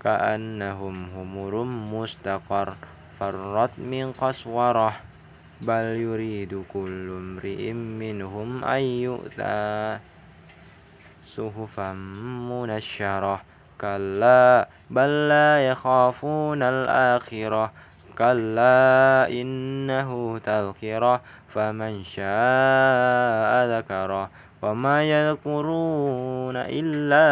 كأنهم 0.04 0.96
همر 1.16 1.64
مستقر 1.64 2.74
فرت 3.20 3.78
من 3.78 4.12
قسورة 4.12 4.92
بل 5.60 5.84
يريد 5.96 6.64
كل 6.72 7.08
امرئ 7.10 7.72
منهم 7.72 8.64
أن 8.64 8.82
يؤتى 8.82 9.98
صحفا 11.36 11.92
منشرة 12.50 13.51
كلا 13.82 14.68
بل 14.90 15.28
لا 15.28 15.68
يخافون 15.68 16.62
الآخرة. 16.62 17.72
كلا 18.18 19.26
إنه 19.26 20.38
تذكرة 20.38 21.20
فمن 21.50 22.04
شاء 22.04 23.50
ذكره. 23.78 24.30
وما 24.62 25.02
يذكرون 25.02 26.56
إلا 26.56 27.26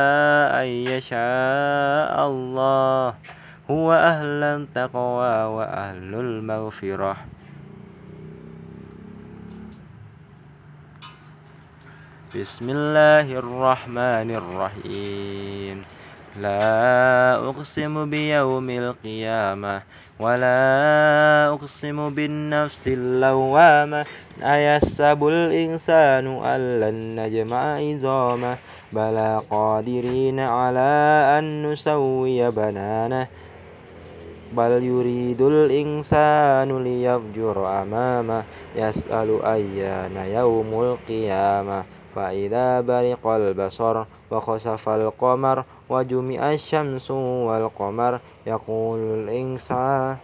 أن 0.62 0.66
يشاء 0.66 2.26
الله. 2.26 3.14
هو 3.70 3.92
أهل 3.92 4.42
التقوى 4.42 5.36
وأهل 5.54 6.14
المغفرة. 6.14 7.16
بسم 12.34 12.66
الله 12.70 13.26
الرحمن 13.38 14.28
الرحيم. 14.30 15.99
لا 16.37 17.49
أقسم 17.49 18.11
بيوم 18.11 18.70
القيامة 18.70 19.83
ولا 20.20 20.59
أقسم 21.49 22.14
بالنفس 22.14 22.89
اللوامة 22.89 24.05
أيحسب 24.43 25.26
الإنسان 25.26 26.26
أن 26.26 26.81
لن 26.81 27.20
نجمع 27.20 27.76
عظامه 27.76 28.57
بلى 28.93 29.43
قادرين 29.51 30.41
على 30.41 30.91
أن 31.39 31.72
نسوي 31.72 32.51
بنانه 32.51 33.28
بل 34.53 34.83
يريد 34.83 35.43
الإنسان 35.43 36.85
ليفجر 36.85 37.83
أمامه 37.83 38.45
يسأل 38.76 39.45
أيان 39.45 40.16
يوم 40.16 40.83
القيامة 40.83 41.85
فإذا 42.14 42.81
برق 42.81 43.26
البصر 43.26 44.05
وخسف 44.31 44.89
القمر 44.89 45.64
وجمع 45.91 46.53
الشمس 46.53 47.11
والقمر 47.11 48.20
يقول 48.47 48.99
الإنسان 48.99 50.16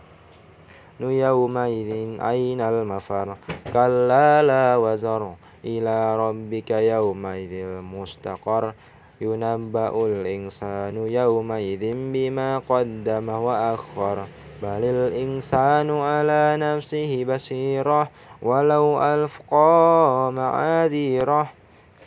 يومئذ 1.01 1.91
أين 2.21 2.61
المفر؟ 2.61 3.37
كلا 3.73 4.43
لا 4.43 4.77
وزر 4.77 5.35
إلى 5.65 6.17
ربك 6.17 6.71
يومئذ 6.71 7.53
المستقر. 7.53 8.73
ينبأ 9.21 10.07
الإنسان 10.07 10.97
يومئذ 10.97 11.83
بما 12.13 12.59
قدم 12.59 13.29
وأخر. 13.29 14.17
بل 14.63 14.83
الإنسان 14.85 15.91
على 15.91 16.57
نفسه 16.57 17.25
بصيرة 17.25 18.09
ولو 18.43 19.03
ألقى 19.03 20.33
معاذيره 20.33 21.56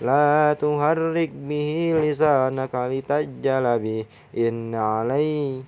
لا 0.02 0.56
تهرك 0.60 1.30
به 1.30 1.96
لسانك 2.04 2.76
لتجل 2.76 3.66
به 3.80 4.06
إن 4.38 4.76
علينا 4.76 5.66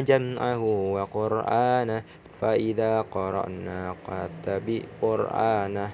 جمعه 0.00 0.64
وقرآنه 0.94 2.02
فإذا 2.40 3.00
قرأنا 3.00 3.94
فاتبع 4.06 4.80
قرآنه 5.02 5.90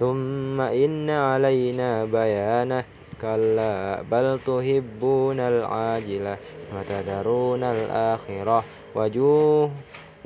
ثم 0.00 0.60
إن 0.60 1.10
علينا 1.10 2.04
بيانه 2.04 2.84
كلا 3.20 4.02
بل 4.10 4.38
تحبون 4.46 5.40
العاجلة 5.40 6.36
وتذرون 6.74 7.62
الآخرة 7.62 8.64
وجوه 8.94 9.70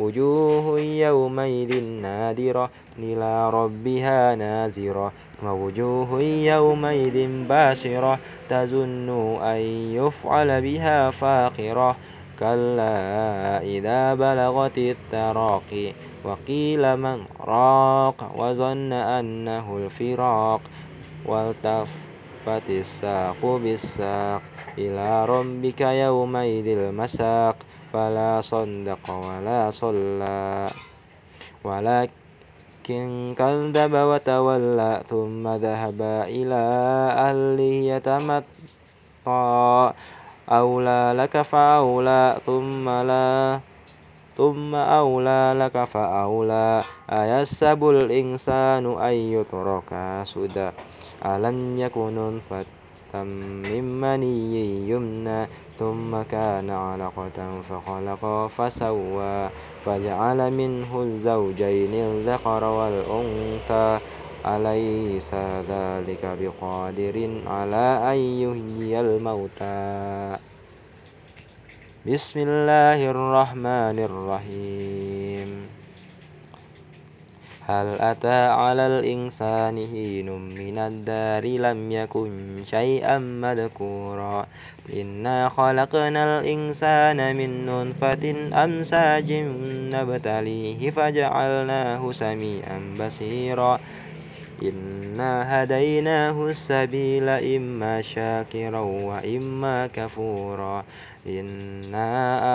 وجوه 0.02 0.80
يومئذ 0.80 1.84
نادرة 1.84 2.70
إلى 2.98 3.50
ربها 3.50 4.34
نازرة 4.34 5.12
ووجوه 5.44 6.22
يومئذ 6.22 7.46
باسرة 7.48 8.18
تظن 8.48 9.08
أن 9.42 9.60
يفعل 9.98 10.62
بها 10.62 11.10
فاقرة 11.10 11.96
كلا 12.38 12.96
إذا 13.62 14.14
بلغت 14.14 14.78
التراقي 14.78 15.92
وقيل 16.24 16.96
من 16.96 17.24
راق 17.40 18.18
وظن 18.36 18.92
أنه 18.92 19.76
الفراق. 19.76 20.60
والتفت 21.26 22.70
الساق 22.70 23.42
بالساق 23.42 24.42
إلى 24.78 25.26
ربك 25.26 25.80
يومئذ 25.80 26.66
المساق. 26.66 27.56
فلا 27.92 28.40
صدق 28.40 29.04
ولا 29.10 29.70
صلى. 29.70 30.68
ولكن 31.64 33.34
كذب 33.38 33.94
وتولى 33.94 35.02
ثم 35.06 35.48
ذهب 35.48 36.00
إلى 36.26 36.62
أهله 37.28 37.74
يتمطى. 37.94 39.92
أولى 40.48 41.14
لك 41.16 41.42
فأولى 41.42 42.36
ثم 42.46 42.88
لا 42.88 43.60
ثم 44.36 44.74
أولى 44.74 45.54
لك 45.56 45.84
فأولى. 45.84 46.82
أيحسب 47.12 47.80
الإنسان 47.88 48.84
أن 48.98 49.14
يترك 49.14 49.90
سدى؟ 50.24 50.70
ألم 51.26 51.78
يكن 51.78 52.14
نطفة 52.16 52.81
من 53.16 54.00
مني 54.00 54.88
يمنى 54.88 55.46
ثم 55.78 56.22
كان 56.22 56.70
علقة 56.70 57.60
فخلق 57.68 58.46
فسوى 58.56 59.50
فجعل 59.84 60.50
منه 60.50 61.02
الزوجين 61.02 61.94
الذكر 61.94 62.64
والأنثى. 62.64 63.98
أليس 64.46 65.34
ذلك 65.68 66.38
بقادر 66.40 67.16
على 67.46 67.86
أن 68.12 68.18
يحيي 68.18 69.00
الموتى؟ 69.00 70.36
بسم 72.06 72.38
الله 72.40 73.10
الرحمن 73.10 73.98
الرحيم. 73.98 75.81
هل 77.72 78.00
أتى 78.00 78.40
على 78.52 78.86
الإنسان 78.86 79.76
حين 79.86 80.28
من 80.30 80.78
الدار 80.78 81.44
لم 81.46 81.92
يكن 81.92 82.62
شيئا 82.64 83.18
مذكورا؟ 83.18 84.46
إنا 84.92 85.48
خلقنا 85.48 86.40
الإنسان 86.40 87.36
من 87.36 87.66
نطفة 87.66 88.24
أمساج 88.64 89.32
نبتليه 89.94 90.90
فجعلناه 90.90 92.12
سميعا 92.12 92.78
بصيرا. 93.00 93.80
إنا 94.68 95.62
هديناه 95.62 96.46
السبيل 96.46 97.28
إما 97.28 98.00
شاكرا 98.00 98.80
وإما 98.80 99.86
كفورا 99.86 100.84
إنا 101.26 102.08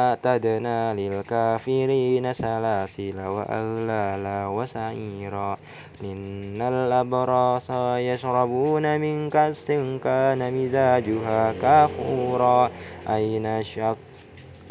أعتدنا 0.10 0.94
للكافرين 0.94 2.34
سلاسل 2.34 3.20
وأغلالا 3.20 4.48
وسعيرا 4.48 5.58
إن 6.04 6.62
الأبرار 6.62 7.62
يشربون 8.00 9.00
من 9.00 9.30
كأس 9.30 9.68
كان 10.04 10.54
مزاجها 10.54 11.54
كافورا 11.62 12.72
أين 13.10 13.64
شق 13.64 13.98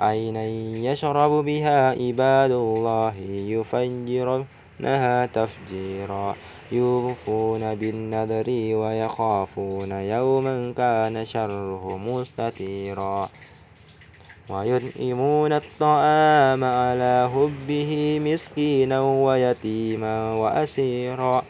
أين 0.02 0.36
يشرب 0.84 1.44
بها 1.44 1.90
عباد 1.90 2.50
الله 2.50 3.14
يفجرونها 3.48 5.26
تفجيرا 5.26 6.36
يوفون 6.72 7.74
بالنذر 7.74 8.76
ويخافون 8.76 9.92
يوما 9.92 10.72
كان 10.76 11.24
شره 11.24 11.96
مستطيرا 11.96 13.28
ويطعمون 14.48 15.52
الطعام 15.52 16.64
على 16.64 17.30
حبه 17.34 18.20
مسكينا 18.24 19.00
ويتيما 19.00 20.32
وأسيرا 20.32 21.42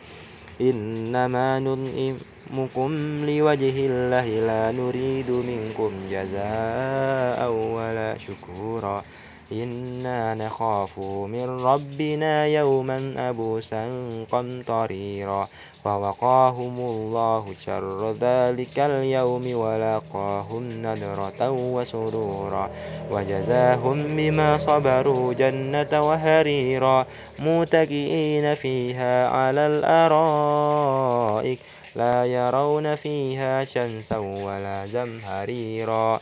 إنما 0.61 1.61
نطعمكم 1.61 2.91
لوجه 3.27 3.87
الله 3.87 4.27
لا 4.27 4.73
نريد 4.73 5.31
منكم 5.31 5.93
جزاء 6.11 7.53
ولا 7.53 8.19
شكورا 8.19 9.05
إنا 9.53 10.35
نخاف 10.35 10.99
من 10.99 11.65
ربنا 11.65 12.47
يوما 12.47 13.15
أبوسا 13.31 13.89
قمطريرا. 14.33 15.49
فوقاهم 15.85 16.79
الله 16.81 17.55
شر 17.61 18.13
ذلك 18.21 18.79
اليوم 18.79 19.57
ولقاهم 19.57 20.83
نذرة 20.83 21.51
وسرورا. 21.51 22.71
وجزاهم 23.11 24.17
بما 24.17 24.59
صبروا 24.59 25.33
جنة 25.33 26.09
وهريرا 26.09 27.07
متكئين 27.39 28.55
فيها 28.55 29.29
على 29.29 29.67
الأرائك. 29.67 31.59
لا 31.97 32.25
يرون 32.25 32.95
فيها 32.95 33.65
شمسا 33.65 34.19
ولا 34.19 34.87
زمهريرا. 34.87 36.21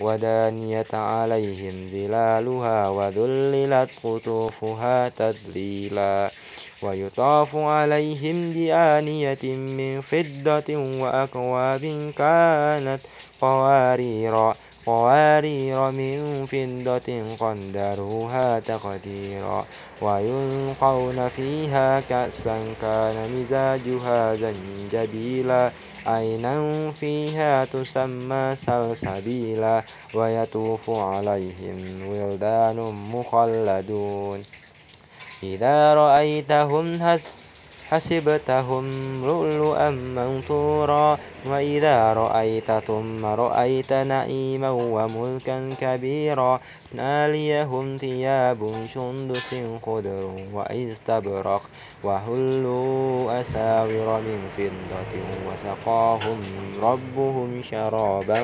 ودانية 0.00 0.86
عليهم 0.92 1.90
ظلالها 1.90 2.88
وذللت 2.88 3.90
قطوفها 4.04 5.08
تذليلا 5.08 6.30
ويطاف 6.82 7.56
عليهم 7.56 8.52
بآنية 8.52 9.44
من 9.56 10.00
فضة 10.00 10.76
وأكواب 11.02 12.12
كانت 12.18 13.00
قواريرا 13.40 14.54
قوارير 14.86 15.90
من 15.90 16.46
فضة 16.46 17.36
قدروها 17.40 18.60
تقديرا 18.60 19.64
ويلقون 20.02 21.28
فيها 21.28 22.00
كأسا 22.00 22.74
كان 22.80 23.16
مزاجها 23.32 24.36
زنجبيلا. 24.36 25.72
عينا 26.06 26.90
فيها 26.90 27.64
تسمى 27.64 28.54
سلسبيلا 28.56 29.82
ويطوف 30.14 30.90
عليهم 30.90 32.08
ولدان 32.08 32.76
مخلدون. 33.14 34.42
إذا 35.42 35.94
رأيتهم 35.94 37.02
حسبتهم 37.94 38.84
لؤلؤا 39.26 39.90
منثورا 39.90 41.18
وإذا 41.46 42.12
رأيت 42.12 42.70
ثم 42.72 43.24
رأيت 43.24 43.92
نعيما 43.92 44.70
وملكا 44.70 45.74
كبيرا 45.80 46.60
ناليهم 46.94 47.96
ثياب 47.96 48.86
سندس 48.94 49.54
خضر 49.82 50.30
وإستبرق 50.52 51.62
وهلوا 52.04 53.40
أساور 53.40 54.20
من 54.20 54.40
فضة 54.56 55.14
وسقاهم 55.46 56.40
ربهم 56.82 57.62
شرابا 57.62 58.40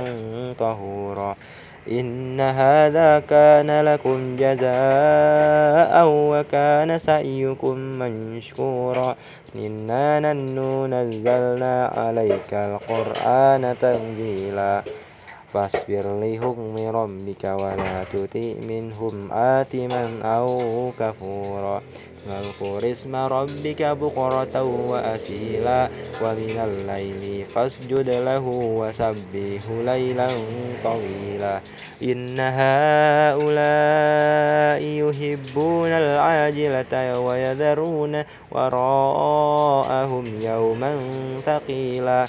طهورا 0.59 1.36
إن 1.91 2.41
هذا 2.41 3.18
كان 3.18 3.80
لكم 3.80 4.36
جزاء 4.36 6.07
وكان 6.07 6.99
سعيكم 6.99 7.76
مشكورا 7.99 9.16
إنا 9.57 10.20
ننو 10.20 10.86
نزلنا 10.86 11.86
عليك 11.86 12.55
القرآن 12.55 13.74
تنزيلا. 13.80 14.82
فاصبر 15.55 16.05
لحكم 16.22 16.74
ربك 16.78 17.45
ولا 17.45 18.05
تطع 18.12 18.55
منهم 18.68 19.32
آثما 19.32 20.05
أو 20.22 20.91
كفورا. 20.99 21.82
واذكر 22.29 22.93
اسم 22.93 23.16
ربك 23.16 23.83
بكرة 23.83 24.62
وأسيلا 24.62 25.91
ومن 26.23 26.59
الليل 26.59 27.47
فاسجد 27.55 28.11
له 28.11 28.45
وسبه 28.49 29.61
ليلا 29.68 30.29
طويلا. 30.85 31.61
إن 32.03 32.41
هؤلاء 32.41 33.61
يحبون 34.83 35.91
العاجلة 35.91 37.21
ويذرون 37.21 38.25
وراءهم 38.51 40.27
يوما 40.43 40.93
ثقيلا. 41.45 42.29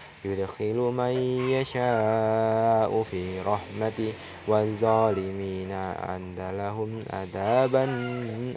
يدخل 0.25 0.75
من 0.75 1.13
يشاء 1.49 3.03
في 3.11 3.41
رحمته 3.41 4.13
والظالمين 4.47 5.71
عند 6.03 6.39
لهم 6.39 7.03
عذابا 7.13 7.83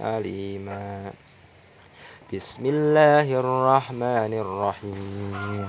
أليما. 0.03 1.13
بسم 2.35 2.67
الله 2.67 3.41
الرحمن 3.41 4.33
الرحيم. 4.35 5.69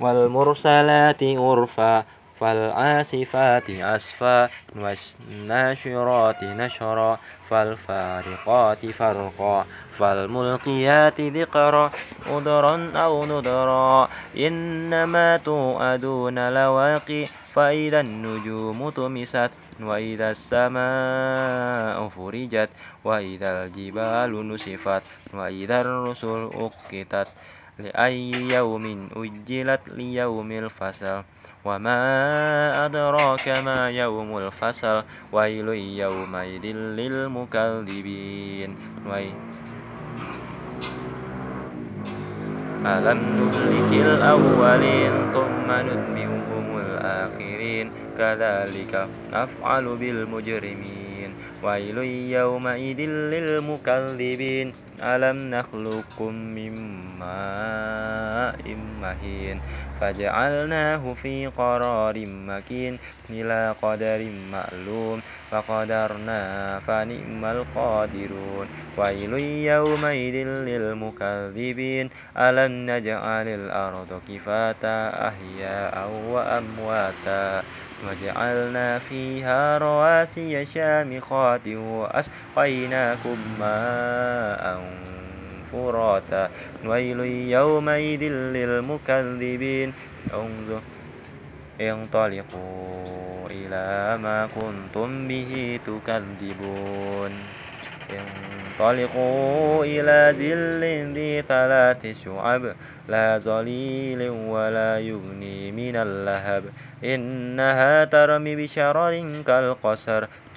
والمرسلات 0.00 1.22
عرفا 1.22 2.04
فالعاصفات 2.42 3.70
عصفا 3.70 4.50
والناشرات 4.76 6.44
نشرا 6.44 7.18
فالفارقات 7.50 8.86
فرقا 8.86 9.66
فالملقيات 9.98 11.20
ذكرا 11.20 11.90
أدرا 12.26 12.92
أو 12.96 13.24
نذرا 13.24 14.08
إنما 14.36 15.36
توعدون 15.36 16.38
لواقي 16.54 17.26
فإذا 17.54 18.00
النجوم 18.00 18.90
طمست 18.90 19.50
وإذا 19.80 20.30
السماء 20.30 22.08
فرجت 22.08 22.70
وإذا 23.04 23.64
الجبال 23.64 24.48
نسفت 24.48 25.02
وإذا 25.34 25.80
الرسل 25.80 26.50
أقتت. 26.54 27.28
لأي 27.82 28.30
يوم 28.30 29.08
أجلت 29.16 29.80
ليوم 29.88 30.52
الفصل 30.52 31.22
وما 31.64 32.00
أدراك 32.86 33.48
ما 33.48 33.90
يوم 33.90 34.38
الفصل 34.38 35.02
ويل 35.32 35.68
يومئذ 35.98 36.66
للمكذبين. 36.98 38.76
ألم 42.86 43.20
نهلك 43.38 43.90
الأولين 44.06 45.12
ثم 45.32 45.68
ندمهم 45.70 46.66
الآخرين؟ 46.78 47.92
كذلك 48.18 49.08
نفعل 49.32 49.96
بالمجرمين. 49.96 51.30
ويل 51.62 51.98
يومئذ 52.38 53.00
للمكذبين. 53.06 54.74
ألم 55.02 55.50
نخلقكم 55.50 56.34
من 56.34 56.74
ماء 57.18 58.74
مهين 59.00 59.60
فجعلناه 60.02 61.14
في 61.14 61.46
قرار 61.46 62.26
مكين 62.26 62.98
إلى 63.30 63.74
قدر 63.82 64.30
معلوم 64.52 65.22
فقدرنا 65.50 66.42
فنعم 66.80 67.44
القادرون. 67.44 68.66
ويل 68.98 69.32
يومئذ 69.66 70.36
للمكذبين 70.46 72.10
ألم 72.36 72.90
نجعل 72.90 73.48
الأرض 73.48 74.20
كفاتا 74.28 75.28
أحياء 75.28 76.10
وأمواتا؟ 76.30 77.62
وجعلنا 78.08 78.98
فيها 78.98 79.78
رواسي 79.78 80.64
شامخات 80.64 81.66
وأسقيناكم 81.68 83.38
ماء 83.60 84.82
فراتا 85.72 86.50
ويل 86.84 87.20
يومئذ 87.50 88.22
للمكذبين. 88.22 89.92
انظر 90.34 90.80
انطلقوا 91.80 93.48
إلى 93.50 94.18
ما 94.22 94.48
كنتم 94.60 95.28
به 95.28 95.80
تكذبون. 95.86 97.32
انطلقوا 98.10 99.84
إلى 99.84 100.34
ذل 100.38 101.14
ذي 101.14 101.42
ثلاث 101.42 102.24
شعب. 102.24 102.74
لا 103.08 103.38
ظليل 103.38 104.28
ولا 104.30 104.98
يغني 104.98 105.72
من 105.72 105.96
اللهب. 105.96 106.64
إنها 107.04 108.04
ترمي 108.04 108.56
بشرر 108.56 109.42
كالقصر. 109.46 110.26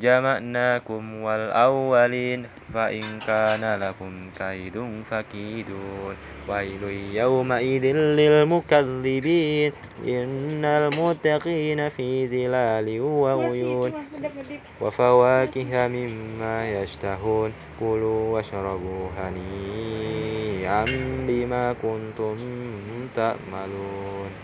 جمعناكم 0.00 1.22
والأولين 1.22 2.46
فإن 2.74 3.20
كان 3.20 3.80
لكم 3.80 4.30
كيد 4.38 5.04
فكيدون. 5.10 6.14
ويل 6.48 6.82
يومئذ 7.14 7.84
للمكذبين 7.96 9.72
إن 10.06 10.64
المتقين 10.64 11.88
في 11.88 12.28
ظلال 12.28 13.00
وعيون. 13.00 13.92
وفواكه 14.80 15.88
مما 15.88 16.82
يشتهون. 16.82 17.52
كلوا 17.80 18.34
واشربوا 18.34 19.08
هنيئا 19.18 20.84
بما 21.28 21.72
كنتم 21.82 22.36
تأملون. 23.16 24.43